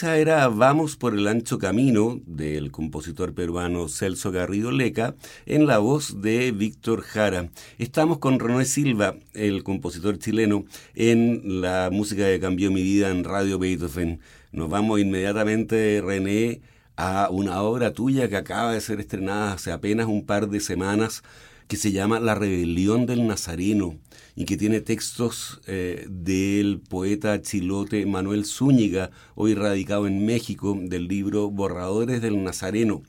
Esa 0.00 0.16
era 0.16 0.48
Vamos 0.48 0.96
por 0.96 1.12
el 1.12 1.28
ancho 1.28 1.58
camino 1.58 2.22
del 2.24 2.70
compositor 2.70 3.34
peruano 3.34 3.86
Celso 3.86 4.32
Garrido 4.32 4.72
Leca 4.72 5.14
en 5.44 5.66
la 5.66 5.76
voz 5.76 6.22
de 6.22 6.52
Víctor 6.52 7.02
Jara. 7.02 7.50
Estamos 7.76 8.16
con 8.16 8.38
René 8.38 8.64
Silva, 8.64 9.16
el 9.34 9.62
compositor 9.62 10.18
chileno, 10.18 10.64
en 10.94 11.60
la 11.60 11.90
música 11.92 12.24
que 12.24 12.40
cambió 12.40 12.70
mi 12.70 12.82
vida 12.82 13.10
en 13.10 13.24
Radio 13.24 13.58
Beethoven. 13.58 14.20
Nos 14.52 14.70
vamos 14.70 15.00
inmediatamente, 15.00 16.00
René, 16.02 16.62
a 16.96 17.28
una 17.30 17.60
obra 17.60 17.92
tuya 17.92 18.30
que 18.30 18.36
acaba 18.36 18.72
de 18.72 18.80
ser 18.80 19.00
estrenada 19.00 19.52
hace 19.52 19.70
apenas 19.70 20.06
un 20.06 20.24
par 20.24 20.48
de 20.48 20.60
semanas 20.60 21.22
que 21.70 21.76
se 21.76 21.92
llama 21.92 22.18
La 22.18 22.34
rebelión 22.34 23.06
del 23.06 23.28
Nazareno 23.28 23.96
y 24.34 24.44
que 24.44 24.56
tiene 24.56 24.80
textos 24.80 25.60
eh, 25.68 26.04
del 26.10 26.80
poeta 26.80 27.40
chilote 27.42 28.06
Manuel 28.06 28.44
Zúñiga, 28.44 29.12
hoy 29.36 29.54
radicado 29.54 30.08
en 30.08 30.26
México, 30.26 30.76
del 30.76 31.06
libro 31.06 31.48
Borradores 31.48 32.22
del 32.22 32.42
Nazareno. 32.42 33.02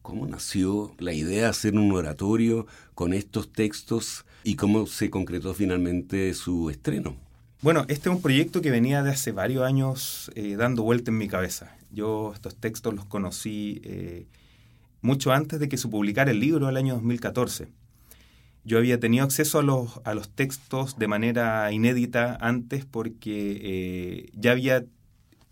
¿Cómo 0.00 0.28
nació 0.28 0.94
la 1.00 1.12
idea 1.12 1.42
de 1.42 1.48
hacer 1.48 1.74
un 1.74 1.90
oratorio 1.90 2.68
con 2.94 3.14
estos 3.14 3.52
textos 3.52 4.24
y 4.44 4.54
cómo 4.54 4.86
se 4.86 5.10
concretó 5.10 5.52
finalmente 5.52 6.34
su 6.34 6.70
estreno? 6.70 7.16
Bueno, 7.62 7.84
este 7.88 8.10
es 8.10 8.14
un 8.14 8.22
proyecto 8.22 8.62
que 8.62 8.70
venía 8.70 9.02
de 9.02 9.10
hace 9.10 9.32
varios 9.32 9.64
años 9.64 10.30
eh, 10.36 10.54
dando 10.54 10.84
vuelta 10.84 11.10
en 11.10 11.18
mi 11.18 11.26
cabeza. 11.26 11.76
Yo 11.90 12.30
estos 12.32 12.54
textos 12.54 12.94
los 12.94 13.06
conocí 13.06 13.80
eh, 13.82 14.28
mucho 15.00 15.32
antes 15.32 15.58
de 15.58 15.68
que 15.68 15.78
se 15.78 15.88
publicara 15.88 16.30
el 16.30 16.38
libro, 16.38 16.68
el 16.68 16.76
año 16.76 16.94
2014. 16.94 17.82
Yo 18.64 18.78
había 18.78 18.98
tenido 18.98 19.24
acceso 19.24 19.58
a 19.58 19.62
los, 19.62 20.00
a 20.04 20.14
los 20.14 20.30
textos 20.30 20.98
de 20.98 21.06
manera 21.06 21.70
inédita 21.70 22.36
antes 22.40 22.84
porque 22.86 23.60
eh, 23.62 24.30
ya 24.34 24.52
había 24.52 24.84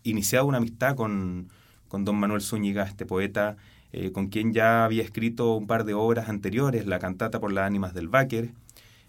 iniciado 0.03 0.45
una 0.45 0.57
amistad 0.57 0.95
con, 0.95 1.49
con 1.87 2.05
don 2.05 2.17
Manuel 2.17 2.41
Zúñiga, 2.41 2.83
este 2.83 3.05
poeta, 3.05 3.57
eh, 3.91 4.11
con 4.11 4.27
quien 4.27 4.53
ya 4.53 4.83
había 4.85 5.03
escrito 5.03 5.55
un 5.55 5.67
par 5.67 5.85
de 5.85 5.93
obras 5.93 6.27
anteriores, 6.27 6.87
La 6.87 6.97
cantata 6.97 7.39
por 7.39 7.53
las 7.53 7.67
ánimas 7.67 7.93
del 7.93 8.07
Báquer, 8.07 8.49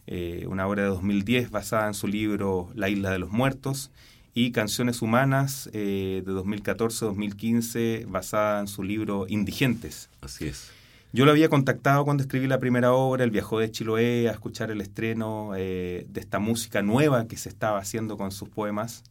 eh, 0.06 0.44
una 0.48 0.66
obra 0.66 0.82
de 0.82 0.88
2010 0.88 1.50
basada 1.50 1.86
en 1.86 1.94
su 1.94 2.06
libro 2.06 2.70
La 2.74 2.90
isla 2.90 3.10
de 3.10 3.18
los 3.18 3.30
muertos, 3.30 3.90
y 4.34 4.50
Canciones 4.50 5.00
Humanas 5.00 5.70
eh, 5.72 6.22
de 6.26 6.32
2014-2015 6.32 8.06
basada 8.06 8.60
en 8.60 8.66
su 8.66 8.82
libro 8.82 9.26
Indigentes. 9.28 10.10
Así 10.20 10.48
es. 10.48 10.70
Yo 11.14 11.24
lo 11.24 11.30
había 11.30 11.48
contactado 11.48 12.04
cuando 12.04 12.24
escribí 12.24 12.48
la 12.48 12.58
primera 12.58 12.92
obra, 12.92 13.22
él 13.22 13.30
viajó 13.30 13.60
de 13.60 13.70
Chiloé 13.70 14.28
a 14.28 14.32
escuchar 14.32 14.72
el 14.72 14.80
estreno 14.80 15.52
eh, 15.56 16.06
de 16.08 16.20
esta 16.20 16.40
música 16.40 16.82
nueva 16.82 17.28
que 17.28 17.36
se 17.36 17.48
estaba 17.48 17.78
haciendo 17.78 18.16
con 18.16 18.32
sus 18.32 18.48
poemas. 18.48 19.04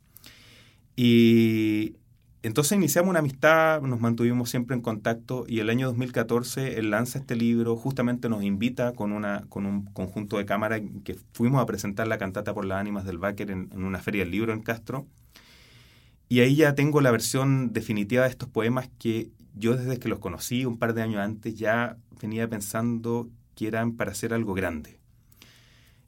Y 0.98 1.96
entonces 2.42 2.74
iniciamos 2.74 3.10
una 3.10 3.20
amistad, 3.20 3.82
nos 3.84 4.02
mantuvimos 4.02 4.50
siempre 4.50 4.76
en 4.76 4.82
contacto 4.82 5.46
y 5.48 5.60
el 5.60 5.70
año 5.70 5.88
2014 5.88 6.78
él 6.78 6.90
lanza 6.90 7.20
este 7.20 7.38
libro, 7.38 7.78
justamente 7.78 8.28
nos 8.28 8.44
invita 8.44 8.92
con, 8.92 9.14
una, 9.14 9.46
con 9.48 9.66
un 9.66 9.86
conjunto 9.86 10.38
de 10.38 10.46
cámara 10.46 10.82
que 11.06 11.16
fuimos 11.32 11.62
a 11.62 11.66
presentar 11.66 12.06
la 12.08 12.18
cantata 12.18 12.54
por 12.54 12.66
las 12.66 12.82
ánimas 12.82 13.06
del 13.06 13.18
Báquer 13.18 13.50
en, 13.50 13.70
en 13.72 13.86
una 13.86 14.00
feria 14.00 14.24
del 14.24 14.32
libro 14.32 14.52
en 14.52 14.62
Castro. 14.62 15.08
Y 16.28 16.42
ahí 16.42 16.58
ya 16.58 16.76
tengo 16.76 17.00
la 17.00 17.12
versión 17.12 17.72
definitiva 17.72 18.24
de 18.24 18.30
estos 18.30 18.50
poemas 18.50 18.90
que 19.00 19.30
yo 19.54 19.76
desde 19.76 20.00
que 20.00 20.10
los 20.10 20.20
conocí 20.20 20.66
un 20.66 20.78
par 20.78 20.94
de 20.94 21.02
años 21.02 21.22
antes 21.22 21.56
ya 21.56 21.98
venía 22.22 22.48
pensando 22.48 23.30
que 23.56 23.68
eran 23.68 23.94
para 23.94 24.12
hacer 24.12 24.34
algo 24.34 24.54
grande. 24.54 25.00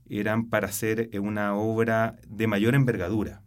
Eran 0.09 0.49
para 0.49 0.67
hacer 0.67 1.09
una 1.19 1.55
obra 1.55 2.17
de 2.27 2.47
mayor 2.47 2.75
envergadura. 2.75 3.41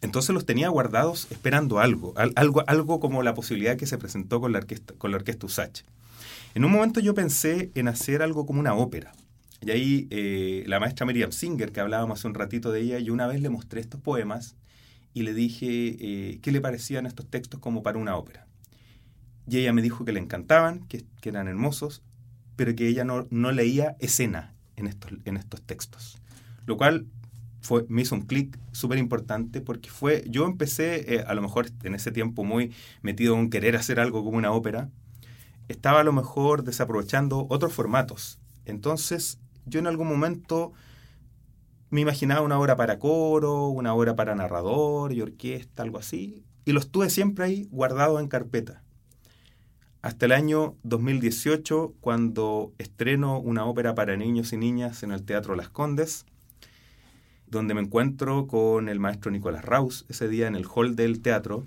Entonces 0.00 0.32
los 0.32 0.46
tenía 0.46 0.68
guardados 0.68 1.26
esperando 1.30 1.80
algo, 1.80 2.14
algo, 2.16 2.62
algo 2.68 3.00
como 3.00 3.22
la 3.22 3.34
posibilidad 3.34 3.76
que 3.76 3.86
se 3.86 3.98
presentó 3.98 4.40
con 4.40 4.52
la 4.52 4.58
orquesta, 4.58 4.94
con 4.94 5.10
la 5.10 5.16
orquesta 5.16 5.46
Usach. 5.46 5.82
En 6.54 6.64
un 6.64 6.72
momento 6.72 7.00
yo 7.00 7.14
pensé 7.14 7.70
en 7.74 7.88
hacer 7.88 8.22
algo 8.22 8.46
como 8.46 8.60
una 8.60 8.74
ópera. 8.74 9.12
Y 9.60 9.70
ahí 9.72 10.06
eh, 10.10 10.64
la 10.66 10.78
maestra 10.78 11.04
Miriam 11.04 11.32
Singer, 11.32 11.72
que 11.72 11.80
hablábamos 11.80 12.20
hace 12.20 12.28
un 12.28 12.34
ratito 12.34 12.70
de 12.70 12.80
ella, 12.80 12.98
yo 13.00 13.12
una 13.12 13.26
vez 13.26 13.40
le 13.40 13.48
mostré 13.48 13.80
estos 13.80 14.00
poemas 14.00 14.54
y 15.14 15.22
le 15.22 15.34
dije 15.34 15.96
eh, 15.98 16.38
qué 16.42 16.52
le 16.52 16.60
parecían 16.60 17.06
estos 17.06 17.26
textos 17.26 17.58
como 17.58 17.82
para 17.82 17.98
una 17.98 18.16
ópera. 18.16 18.47
Y 19.48 19.58
ella 19.58 19.72
me 19.72 19.82
dijo 19.82 20.04
que 20.04 20.12
le 20.12 20.20
encantaban, 20.20 20.80
que, 20.88 21.04
eran 21.22 21.48
hermosos, 21.48 22.02
pero 22.56 22.74
que 22.74 22.88
ella 22.88 23.04
no, 23.04 23.26
no 23.30 23.52
leía 23.52 23.96
escena 23.98 24.54
en 24.76 24.86
estos, 24.86 25.12
en 25.24 25.36
estos 25.36 25.62
textos. 25.62 26.18
Lo 26.66 26.76
cual 26.76 27.06
fue, 27.60 27.84
me 27.88 28.02
hizo 28.02 28.14
un 28.14 28.22
clic 28.22 28.58
súper 28.72 28.98
importante 28.98 29.60
porque 29.60 29.90
fue, 29.90 30.24
yo 30.28 30.46
empecé 30.46 31.14
eh, 31.14 31.24
a 31.26 31.34
lo 31.34 31.42
mejor 31.42 31.66
en 31.82 31.94
ese 31.94 32.12
tiempo 32.12 32.44
muy 32.44 32.72
metido 33.02 33.36
en 33.36 33.50
querer 33.50 33.76
hacer 33.76 34.00
algo 34.00 34.24
como 34.24 34.38
una 34.38 34.52
ópera, 34.52 34.90
estaba 35.68 36.00
a 36.00 36.04
lo 36.04 36.12
mejor 36.12 36.62
desaprovechando 36.64 37.46
otros 37.50 37.72
formatos. 37.72 38.38
Entonces 38.64 39.38
yo 39.66 39.80
en 39.80 39.86
algún 39.86 40.08
momento 40.08 40.72
me 41.90 42.00
imaginaba 42.00 42.42
una 42.42 42.58
obra 42.58 42.76
para 42.76 42.98
coro, 42.98 43.68
una 43.68 43.94
obra 43.94 44.14
para 44.14 44.34
narrador 44.34 45.12
y 45.12 45.22
orquesta, 45.22 45.82
algo 45.82 45.98
así, 45.98 46.44
y 46.64 46.72
los 46.72 46.90
tuve 46.90 47.08
siempre 47.10 47.46
ahí 47.46 47.68
guardados 47.70 48.20
en 48.20 48.28
carpeta. 48.28 48.82
Hasta 50.00 50.26
el 50.26 50.32
año 50.32 50.76
2018, 50.84 51.94
cuando 52.00 52.72
estreno 52.78 53.40
una 53.40 53.64
ópera 53.64 53.96
para 53.96 54.16
niños 54.16 54.52
y 54.52 54.56
niñas 54.56 55.02
en 55.02 55.10
el 55.10 55.24
Teatro 55.24 55.56
Las 55.56 55.70
Condes, 55.70 56.24
donde 57.48 57.74
me 57.74 57.80
encuentro 57.80 58.46
con 58.46 58.88
el 58.88 59.00
maestro 59.00 59.32
Nicolás 59.32 59.64
Raus 59.64 60.06
ese 60.08 60.28
día 60.28 60.46
en 60.46 60.54
el 60.54 60.66
hall 60.72 60.94
del 60.94 61.20
teatro. 61.20 61.64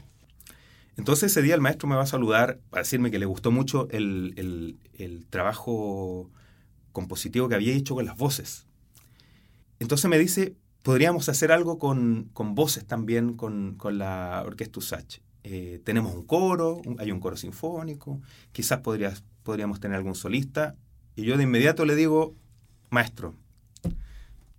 Entonces 0.95 1.31
ese 1.31 1.41
día 1.41 1.55
el 1.55 1.61
maestro 1.61 1.89
me 1.89 1.95
va 1.95 2.03
a 2.03 2.07
saludar 2.07 2.59
para 2.69 2.83
decirme 2.83 3.11
que 3.11 3.19
le 3.19 3.25
gustó 3.25 3.51
mucho 3.51 3.89
el, 3.91 4.77
trabajo 5.29 6.29
compositivo 6.93 7.49
que 7.49 7.55
había 7.55 7.73
hecho 7.73 7.95
con 7.95 8.05
las 8.05 8.15
voces. 8.15 8.65
Entonces 9.79 10.09
me 10.09 10.17
dice, 10.17 10.55
podríamos 10.83 11.27
hacer 11.27 11.51
algo 11.51 11.79
con, 11.79 12.31
voces 12.33 12.85
también 12.85 13.33
con, 13.33 13.75
con 13.75 13.97
la 13.97 14.41
Orquesta 14.45 14.79
Usach. 14.79 15.19
Eh, 15.43 15.81
tenemos 15.83 16.13
un 16.13 16.25
coro, 16.25 16.81
un- 16.85 16.99
hay 16.99 17.11
un 17.11 17.19
coro 17.19 17.35
sinfónico, 17.37 18.21
quizás 18.51 18.79
podrías, 18.81 19.23
podríamos 19.43 19.79
tener 19.79 19.97
algún 19.97 20.15
solista. 20.15 20.75
Y 21.15 21.23
yo 21.23 21.37
de 21.37 21.43
inmediato 21.43 21.85
le 21.85 21.95
digo, 21.95 22.35
maestro, 22.89 23.35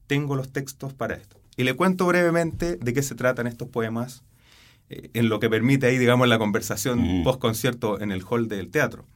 tengo 0.06 0.34
los 0.36 0.52
textos 0.52 0.92
para 0.92 1.14
esto. 1.14 1.40
Y 1.56 1.64
le 1.64 1.74
cuento 1.74 2.06
brevemente 2.06 2.76
de 2.76 2.92
qué 2.92 3.02
se 3.02 3.14
tratan 3.14 3.46
estos 3.46 3.68
poemas, 3.68 4.22
eh, 4.90 5.10
en 5.14 5.28
lo 5.28 5.38
que 5.40 5.48
permite 5.48 5.86
ahí, 5.86 5.98
digamos, 5.98 6.28
la 6.28 6.38
conversación 6.38 7.20
Mm. 7.20 7.24
post-concierto 7.24 8.00
en 8.00 8.10
el 8.12 8.22
hall 8.28 8.48
del 8.48 8.70
teatro. 8.70 9.06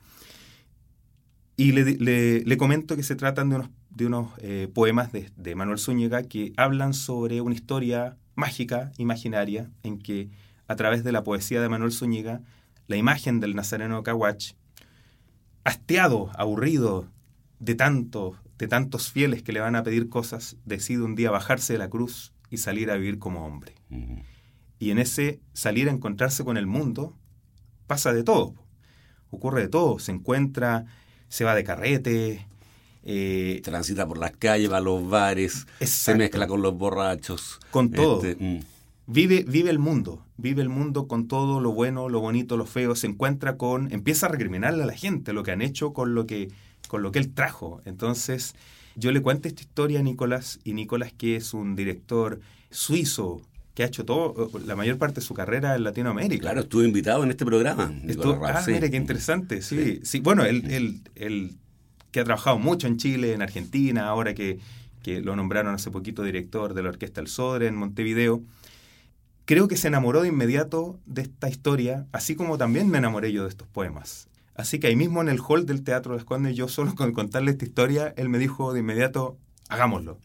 Y 1.56 1.72
le, 1.72 1.84
le- 1.96 2.44
le 2.44 2.56
comento 2.56 2.96
que 2.96 3.02
se 3.02 3.16
tratan 3.16 3.48
de 3.48 3.56
unos, 3.56 3.70
de 3.90 4.06
unos 4.06 4.30
eh, 4.38 4.68
poemas 4.72 5.12
de, 5.12 5.30
de 5.36 5.54
Manuel 5.54 5.78
Zúñiga 5.78 6.22
que 6.22 6.52
hablan 6.56 6.92
sobre 6.94 7.40
una 7.40 7.54
historia 7.54 8.16
mágica, 8.34 8.92
imaginaria, 8.98 9.70
en 9.82 9.98
que 9.98 10.28
a 10.68 10.76
través 10.76 11.04
de 11.04 11.12
la 11.12 11.22
poesía 11.22 11.60
de 11.60 11.68
Manuel 11.68 11.92
Zúñiga, 11.92 12.40
la 12.88 12.96
imagen 12.96 13.40
del 13.40 13.54
Nazareno 13.54 14.02
Caguach, 14.02 14.52
hastiado, 15.64 16.30
aburrido 16.36 17.08
de 17.58 17.74
tanto, 17.74 18.36
de 18.58 18.68
tantos 18.68 19.10
fieles 19.10 19.42
que 19.42 19.52
le 19.52 19.60
van 19.60 19.76
a 19.76 19.82
pedir 19.82 20.08
cosas, 20.08 20.56
decide 20.64 21.02
un 21.02 21.14
día 21.14 21.30
bajarse 21.30 21.72
de 21.72 21.78
la 21.78 21.88
cruz 21.90 22.32
y 22.50 22.58
salir 22.58 22.90
a 22.90 22.96
vivir 22.96 23.18
como 23.18 23.44
hombre. 23.46 23.74
Y 24.78 24.90
en 24.90 24.98
ese 24.98 25.40
salir 25.52 25.88
a 25.88 25.92
encontrarse 25.92 26.44
con 26.44 26.56
el 26.56 26.66
mundo, 26.66 27.16
pasa 27.86 28.12
de 28.12 28.22
todo. 28.22 28.54
Ocurre 29.30 29.62
de 29.62 29.68
todo. 29.68 29.98
Se 29.98 30.12
encuentra, 30.12 30.84
se 31.28 31.44
va 31.44 31.54
de 31.54 31.64
carrete. 31.64 32.46
eh, 33.02 33.60
Transita 33.64 34.06
por 34.06 34.18
las 34.18 34.32
calles, 34.32 34.70
va 34.70 34.76
a 34.78 34.80
los 34.80 35.08
bares, 35.08 35.66
se 35.80 36.14
mezcla 36.14 36.46
con 36.46 36.60
los 36.62 36.76
borrachos. 36.76 37.58
Con 37.70 37.90
todo. 37.90 38.22
Este, 38.24 38.44
mm. 38.44 38.60
Vive, 39.06 39.44
vive 39.46 39.70
el 39.70 39.78
mundo. 39.78 40.22
Vive 40.36 40.62
el 40.62 40.68
mundo 40.68 41.08
con 41.08 41.28
todo 41.28 41.60
lo 41.60 41.72
bueno, 41.72 42.08
lo 42.08 42.20
bonito, 42.20 42.56
lo 42.56 42.66
feo. 42.66 42.94
Se 42.94 43.06
encuentra 43.06 43.56
con. 43.56 43.90
Empieza 43.92 44.26
a 44.26 44.28
recriminarle 44.28 44.82
a 44.82 44.86
la 44.86 44.92
gente 44.92 45.32
lo 45.32 45.42
que 45.42 45.52
han 45.52 45.62
hecho 45.62 45.92
con 45.92 46.14
lo 46.14 46.26
que, 46.26 46.50
con 46.88 47.02
lo 47.02 47.12
que 47.12 47.18
él 47.18 47.32
trajo. 47.32 47.80
Entonces, 47.86 48.54
yo 48.96 49.12
le 49.12 49.22
cuento 49.22 49.48
esta 49.48 49.62
historia 49.62 50.00
a 50.00 50.02
Nicolás. 50.02 50.58
Y 50.64 50.72
Nicolás, 50.74 51.12
que 51.16 51.36
es 51.36 51.54
un 51.54 51.74
director 51.76 52.40
suizo 52.70 53.42
que 53.74 53.82
ha 53.82 53.86
hecho 53.86 54.04
todo, 54.06 54.50
la 54.66 54.74
mayor 54.74 54.96
parte 54.96 55.16
de 55.20 55.26
su 55.26 55.34
carrera 55.34 55.76
en 55.76 55.84
Latinoamérica. 55.84 56.40
Claro, 56.40 56.60
estuve 56.62 56.86
invitado 56.86 57.22
en 57.24 57.30
este 57.30 57.44
programa. 57.44 57.92
Raus, 58.04 58.40
ah, 58.44 58.62
sí. 58.62 58.72
mira 58.72 58.88
qué 58.88 58.96
interesante, 58.96 59.60
sí. 59.60 60.00
sí. 60.02 60.20
bueno, 60.20 60.44
él, 60.46 60.64
él- 60.70 61.00
él 61.14 61.56
que 62.10 62.20
ha 62.20 62.24
trabajado 62.24 62.58
mucho 62.58 62.86
en 62.86 62.96
Chile, 62.96 63.34
en 63.34 63.42
Argentina, 63.42 64.08
ahora 64.08 64.32
que, 64.34 64.58
que 65.02 65.20
lo 65.20 65.36
nombraron 65.36 65.74
hace 65.74 65.90
poquito 65.90 66.22
director 66.22 66.72
de 66.72 66.82
la 66.82 66.88
Orquesta 66.88 67.20
El 67.20 67.26
Sodre 67.26 67.66
en 67.66 67.74
Montevideo, 67.76 68.40
creo 69.46 69.68
que 69.68 69.76
se 69.76 69.88
enamoró 69.88 70.22
de 70.22 70.28
inmediato 70.28 71.00
de 71.06 71.22
esta 71.22 71.48
historia, 71.48 72.06
así 72.12 72.34
como 72.34 72.58
también 72.58 72.90
me 72.90 72.98
enamoré 72.98 73.32
yo 73.32 73.44
de 73.44 73.48
estos 73.48 73.68
poemas. 73.68 74.28
Así 74.54 74.78
que 74.78 74.88
ahí 74.88 74.96
mismo 74.96 75.22
en 75.22 75.28
el 75.28 75.40
hall 75.40 75.66
del 75.66 75.84
Teatro 75.84 76.14
Las 76.14 76.24
Condes, 76.24 76.56
yo 76.56 76.68
solo 76.68 76.94
con 76.94 77.12
contarle 77.12 77.52
esta 77.52 77.64
historia, 77.64 78.12
él 78.16 78.28
me 78.28 78.38
dijo 78.38 78.72
de 78.72 78.80
inmediato, 78.80 79.38
hagámoslo. 79.68 80.18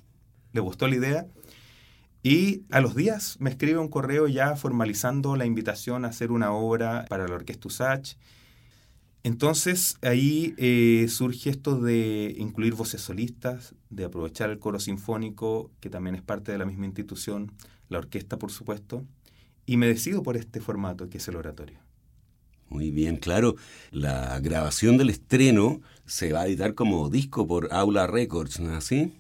Le 0.54 0.60
gustó 0.60 0.88
la 0.88 0.96
idea 0.96 1.28
y 2.24 2.64
a 2.72 2.82
los 2.82 2.96
días 2.96 3.38
me 3.40 3.50
escribe 3.50 3.80
un 3.80 3.90
correo 3.90 4.28
ya 4.28 4.56
formalizando 4.56 5.36
la 5.36 5.46
invitación 5.46 6.04
a 6.04 6.10
hacer 6.10 6.32
una 6.32 6.52
obra 6.52 7.06
para 7.08 7.28
la 7.28 7.36
Orquesta 7.36 7.68
Usach. 7.68 8.16
Entonces 9.24 9.98
ahí 10.02 10.56
eh, 10.58 11.08
surge 11.10 11.52
esto 11.52 11.80
de 11.80 12.34
incluir 12.38 12.74
voces 12.74 13.02
solistas, 13.02 13.76
de 13.90 14.06
aprovechar 14.06 14.50
el 14.50 14.60
coro 14.60 14.80
sinfónico, 14.80 15.72
que 15.80 15.90
también 15.90 16.16
es 16.16 16.22
parte 16.24 16.52
de 16.52 16.58
la 16.58 16.66
misma 16.66 16.86
institución, 16.86 17.52
la 17.92 18.00
orquesta 18.00 18.38
por 18.38 18.52
supuesto, 18.52 19.06
y 19.66 19.78
me 19.78 19.88
decido 19.88 20.24
por 20.24 20.38
este 20.38 20.60
formato 20.60 21.10
que 21.10 21.20
es 21.20 21.28
el 21.28 21.36
oratorio. 21.36 21.80
Muy 22.70 22.90
bien, 22.90 23.18
claro. 23.18 23.56
La 23.92 24.40
grabación 24.40 24.98
del 24.98 25.10
estreno 25.10 25.82
se 26.06 26.32
va 26.32 26.42
a 26.42 26.48
editar 26.48 26.74
como 26.74 27.10
disco 27.10 27.46
por 27.46 27.68
Aula 27.74 28.08
Records, 28.08 28.62
¿no 28.62 28.72
es 28.72 28.78
así? 28.78 29.14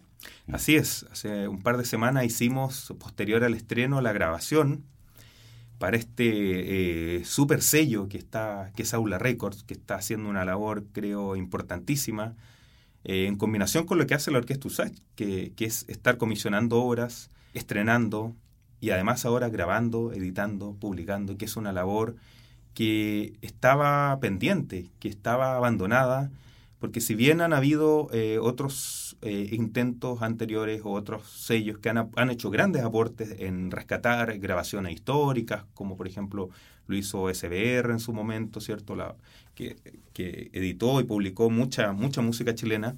Así 0.51 0.75
es, 0.75 1.05
hace 1.11 1.47
un 1.47 1.61
par 1.61 1.77
de 1.77 1.85
semanas 1.85 2.25
hicimos, 2.25 2.93
posterior 2.99 3.43
al 3.43 3.53
estreno, 3.53 4.01
la 4.01 4.13
grabación 4.13 4.85
para 5.79 5.97
este 5.97 7.17
eh, 7.17 7.25
super 7.25 7.61
sello 7.61 8.07
que, 8.07 8.17
está, 8.17 8.71
que 8.75 8.83
es 8.83 8.93
Aula 8.93 9.17
Records, 9.17 9.63
que 9.63 9.73
está 9.73 9.95
haciendo 9.95 10.29
una 10.29 10.45
labor, 10.45 10.85
creo, 10.93 11.35
importantísima, 11.35 12.35
eh, 13.03 13.25
en 13.25 13.35
combinación 13.35 13.85
con 13.85 13.97
lo 13.97 14.05
que 14.05 14.13
hace 14.13 14.31
la 14.31 14.37
Orquesta 14.37 14.67
USACH, 14.67 14.97
que, 15.15 15.53
que 15.55 15.65
es 15.65 15.85
estar 15.89 16.17
comisionando 16.17 16.81
obras, 16.81 17.31
estrenando 17.53 18.35
y 18.81 18.89
además 18.89 19.25
ahora 19.25 19.47
grabando, 19.49 20.11
editando, 20.11 20.75
publicando, 20.77 21.37
que 21.37 21.45
es 21.45 21.55
una 21.55 21.71
labor 21.71 22.15
que 22.73 23.37
estaba 23.41 24.19
pendiente, 24.19 24.89
que 24.99 25.07
estaba 25.07 25.55
abandonada, 25.55 26.31
porque 26.79 26.99
si 26.99 27.13
bien 27.13 27.41
han 27.41 27.53
habido 27.53 28.09
eh, 28.11 28.39
otros 28.41 29.17
eh, 29.21 29.49
intentos 29.51 30.23
anteriores 30.23 30.81
o 30.83 30.91
otros 30.93 31.29
sellos 31.29 31.77
que 31.77 31.89
han, 31.89 32.09
han, 32.15 32.29
hecho 32.31 32.49
grandes 32.49 32.83
aportes 32.83 33.35
en 33.39 33.69
rescatar 33.69 34.39
grabaciones 34.39 34.93
históricas, 34.93 35.63
como 35.75 35.95
por 35.95 36.07
ejemplo 36.07 36.49
lo 36.87 36.97
hizo 36.97 37.31
SBR 37.31 37.91
en 37.91 37.99
su 37.99 38.13
momento, 38.13 38.59
¿cierto? 38.61 38.95
La, 38.95 39.15
que, 39.53 39.75
que, 40.13 40.49
editó 40.53 40.99
y 40.99 41.03
publicó 41.03 41.51
mucha, 41.51 41.93
mucha 41.93 42.21
música 42.21 42.55
chilena, 42.55 42.97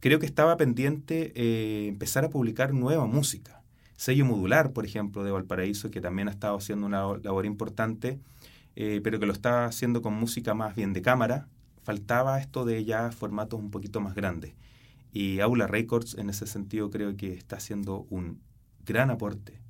creo 0.00 0.18
que 0.18 0.26
estaba 0.26 0.56
pendiente 0.56 1.32
eh, 1.34 1.88
empezar 1.88 2.24
a 2.24 2.30
publicar 2.30 2.72
nueva 2.72 3.06
música. 3.06 3.63
Sello 3.96 4.24
modular, 4.24 4.72
por 4.72 4.84
ejemplo, 4.84 5.24
de 5.24 5.30
Valparaíso, 5.30 5.90
que 5.90 6.00
también 6.00 6.28
ha 6.28 6.32
estado 6.32 6.56
haciendo 6.56 6.86
una 6.86 7.16
labor 7.22 7.46
importante, 7.46 8.18
eh, 8.76 9.00
pero 9.04 9.20
que 9.20 9.26
lo 9.26 9.32
está 9.32 9.66
haciendo 9.66 10.02
con 10.02 10.14
música 10.14 10.54
más 10.54 10.74
bien 10.74 10.92
de 10.92 11.02
cámara, 11.02 11.48
faltaba 11.82 12.40
esto 12.40 12.64
de 12.64 12.84
ya 12.84 13.12
formatos 13.12 13.60
un 13.60 13.70
poquito 13.70 14.00
más 14.00 14.14
grandes. 14.14 14.54
Y 15.12 15.40
Aula 15.40 15.66
Records 15.68 16.16
en 16.18 16.28
ese 16.28 16.46
sentido 16.46 16.90
creo 16.90 17.16
que 17.16 17.34
está 17.34 17.56
haciendo 17.56 18.06
un 18.10 18.40
gran 18.84 19.10
aporte 19.10 19.60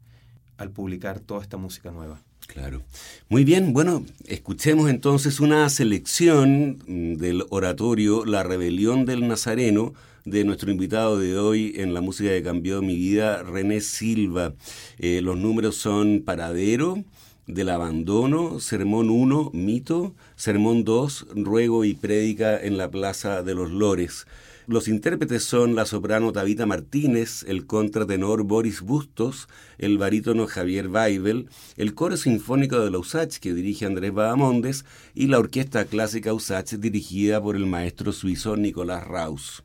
al 0.57 0.71
publicar 0.71 1.21
toda 1.21 1.43
esta 1.43 1.59
música 1.59 1.91
nueva. 1.91 2.23
Claro. 2.47 2.83
Muy 3.29 3.45
bien, 3.45 3.73
bueno, 3.73 4.05
escuchemos 4.27 4.89
entonces 4.91 5.41
una 5.41 5.69
selección 5.71 6.79
del 7.19 7.45
oratorio 7.51 8.25
La 8.25 8.43
Rebelión 8.43 9.07
del 9.07 9.27
Nazareno 9.27 9.93
de 10.25 10.45
nuestro 10.45 10.71
invitado 10.71 11.19
de 11.19 11.39
hoy 11.39 11.75
en 11.77 11.95
la 11.95 12.01
música 12.01 12.31
que 12.31 12.43
cambió 12.43 12.81
mi 12.81 12.97
vida, 12.97 13.43
René 13.43 13.81
Silva. 13.81 14.55
Eh, 14.99 15.21
los 15.23 15.37
números 15.37 15.77
son 15.77 16.23
Paradero, 16.25 17.03
del 17.47 17.69
abandono, 17.69 18.59
Sermón 18.61 19.11
1, 19.11 19.51
mito, 19.53 20.15
Sermón 20.37 20.85
2, 20.85 21.27
ruego 21.37 21.85
y 21.85 21.95
prédica 21.95 22.59
en 22.59 22.79
la 22.79 22.91
Plaza 22.91 23.43
de 23.43 23.55
los 23.55 23.71
Lores. 23.71 24.27
Los 24.67 24.89
intérpretes 24.89 25.45
son 25.45 25.75
la 25.75 25.85
soprano 25.85 26.33
Tabita 26.33 26.65
Martínez, 26.65 27.45
el 27.47 27.67
contratenor 27.67 28.45
Boris 28.45 28.81
Bustos, 28.81 29.47
el 29.77 29.99
barítono 29.99 30.47
Javier 30.47 30.89
Weibel, 30.89 31.51
el 31.77 31.95
coro 31.95 32.17
sinfónico 32.17 32.81
de 32.81 32.91
la 32.91 32.99
USACH 32.99 33.41
que 33.41 33.53
dirige 33.53 33.85
Andrés 33.85 34.15
Badamondes 34.15 34.87
y 35.15 35.27
la 35.27 35.39
orquesta 35.39 35.85
clásica 35.85 36.33
USACH 36.33 36.79
dirigida 36.79 37.43
por 37.43 37.57
el 37.57 37.67
maestro 37.67 38.11
suizo 38.13 38.57
Nicolás 38.57 39.07
Raus. 39.07 39.63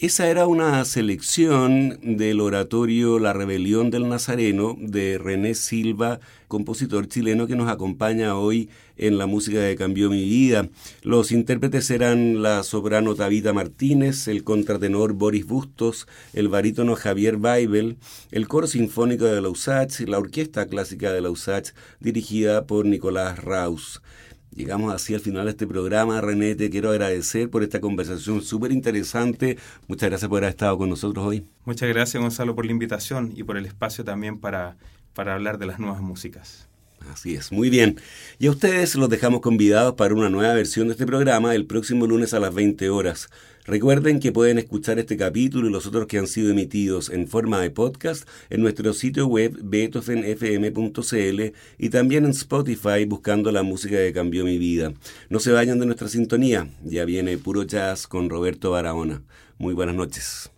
Esa 0.00 0.30
era 0.30 0.46
una 0.46 0.82
selección 0.86 1.98
del 2.00 2.40
oratorio 2.40 3.18
La 3.18 3.34
Rebelión 3.34 3.90
del 3.90 4.08
Nazareno 4.08 4.74
de 4.80 5.18
René 5.18 5.54
Silva, 5.54 6.20
compositor 6.48 7.06
chileno 7.06 7.46
que 7.46 7.54
nos 7.54 7.68
acompaña 7.68 8.34
hoy 8.38 8.70
en 8.96 9.18
la 9.18 9.26
música 9.26 9.58
que 9.58 9.76
cambió 9.76 10.08
mi 10.08 10.24
vida. 10.24 10.70
Los 11.02 11.32
intérpretes 11.32 11.90
eran 11.90 12.40
la 12.40 12.62
soprano 12.62 13.14
Tabita 13.14 13.52
Martínez, 13.52 14.26
el 14.26 14.42
contratenor 14.42 15.12
Boris 15.12 15.44
Bustos, 15.44 16.08
el 16.32 16.48
barítono 16.48 16.96
Javier 16.96 17.36
Weibel, 17.36 17.98
el 18.30 18.48
coro 18.48 18.68
sinfónico 18.68 19.26
de 19.26 19.42
Lausach 19.42 20.00
y 20.00 20.06
la 20.06 20.18
orquesta 20.18 20.64
clásica 20.64 21.12
de 21.12 21.20
Lausach 21.20 21.72
dirigida 22.00 22.66
por 22.66 22.86
Nicolás 22.86 23.38
Raus. 23.44 24.00
Llegamos 24.54 24.92
así 24.92 25.14
al 25.14 25.20
final 25.20 25.44
de 25.44 25.52
este 25.52 25.66
programa. 25.66 26.20
René, 26.20 26.54
te 26.54 26.70
quiero 26.70 26.90
agradecer 26.90 27.50
por 27.50 27.62
esta 27.62 27.80
conversación 27.80 28.42
súper 28.42 28.72
interesante. 28.72 29.58
Muchas 29.86 30.10
gracias 30.10 30.28
por 30.28 30.38
haber 30.38 30.50
estado 30.50 30.76
con 30.76 30.88
nosotros 30.88 31.24
hoy. 31.24 31.46
Muchas 31.64 31.88
gracias, 31.88 32.20
Gonzalo, 32.20 32.54
por 32.54 32.66
la 32.66 32.72
invitación 32.72 33.32
y 33.34 33.44
por 33.44 33.56
el 33.56 33.66
espacio 33.66 34.04
también 34.04 34.38
para, 34.38 34.76
para 35.14 35.34
hablar 35.34 35.58
de 35.58 35.66
las 35.66 35.78
nuevas 35.78 36.00
músicas. 36.00 36.69
Así 37.08 37.34
es, 37.34 37.50
muy 37.50 37.70
bien. 37.70 38.00
Y 38.38 38.46
a 38.46 38.50
ustedes 38.50 38.94
los 38.94 39.08
dejamos 39.08 39.40
convidados 39.40 39.94
para 39.94 40.14
una 40.14 40.30
nueva 40.30 40.54
versión 40.54 40.88
de 40.88 40.92
este 40.92 41.06
programa 41.06 41.54
el 41.54 41.66
próximo 41.66 42.06
lunes 42.06 42.34
a 42.34 42.40
las 42.40 42.54
20 42.54 42.90
horas. 42.90 43.28
Recuerden 43.64 44.20
que 44.20 44.32
pueden 44.32 44.58
escuchar 44.58 44.98
este 44.98 45.16
capítulo 45.16 45.68
y 45.68 45.72
los 45.72 45.86
otros 45.86 46.06
que 46.06 46.18
han 46.18 46.26
sido 46.26 46.50
emitidos 46.50 47.10
en 47.10 47.28
forma 47.28 47.60
de 47.60 47.70
podcast 47.70 48.28
en 48.48 48.62
nuestro 48.62 48.92
sitio 48.92 49.26
web 49.26 49.56
beethovenfm.cl 49.62 51.42
y 51.78 51.88
también 51.90 52.24
en 52.24 52.30
Spotify 52.30 53.04
buscando 53.06 53.52
la 53.52 53.62
música 53.62 53.96
que 53.96 54.12
cambió 54.12 54.44
mi 54.44 54.58
vida. 54.58 54.92
No 55.28 55.40
se 55.40 55.52
vayan 55.52 55.78
de 55.78 55.86
nuestra 55.86 56.08
sintonía, 56.08 56.68
ya 56.84 57.04
viene 57.04 57.38
puro 57.38 57.62
jazz 57.62 58.06
con 58.06 58.30
Roberto 58.30 58.72
Barahona. 58.72 59.22
Muy 59.58 59.74
buenas 59.74 59.94
noches. 59.94 60.50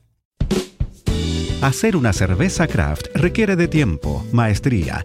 Hacer 1.60 1.96
una 1.96 2.12
cerveza 2.12 2.66
craft 2.66 3.06
requiere 3.14 3.54
de 3.54 3.68
tiempo, 3.68 4.26
maestría, 4.32 5.04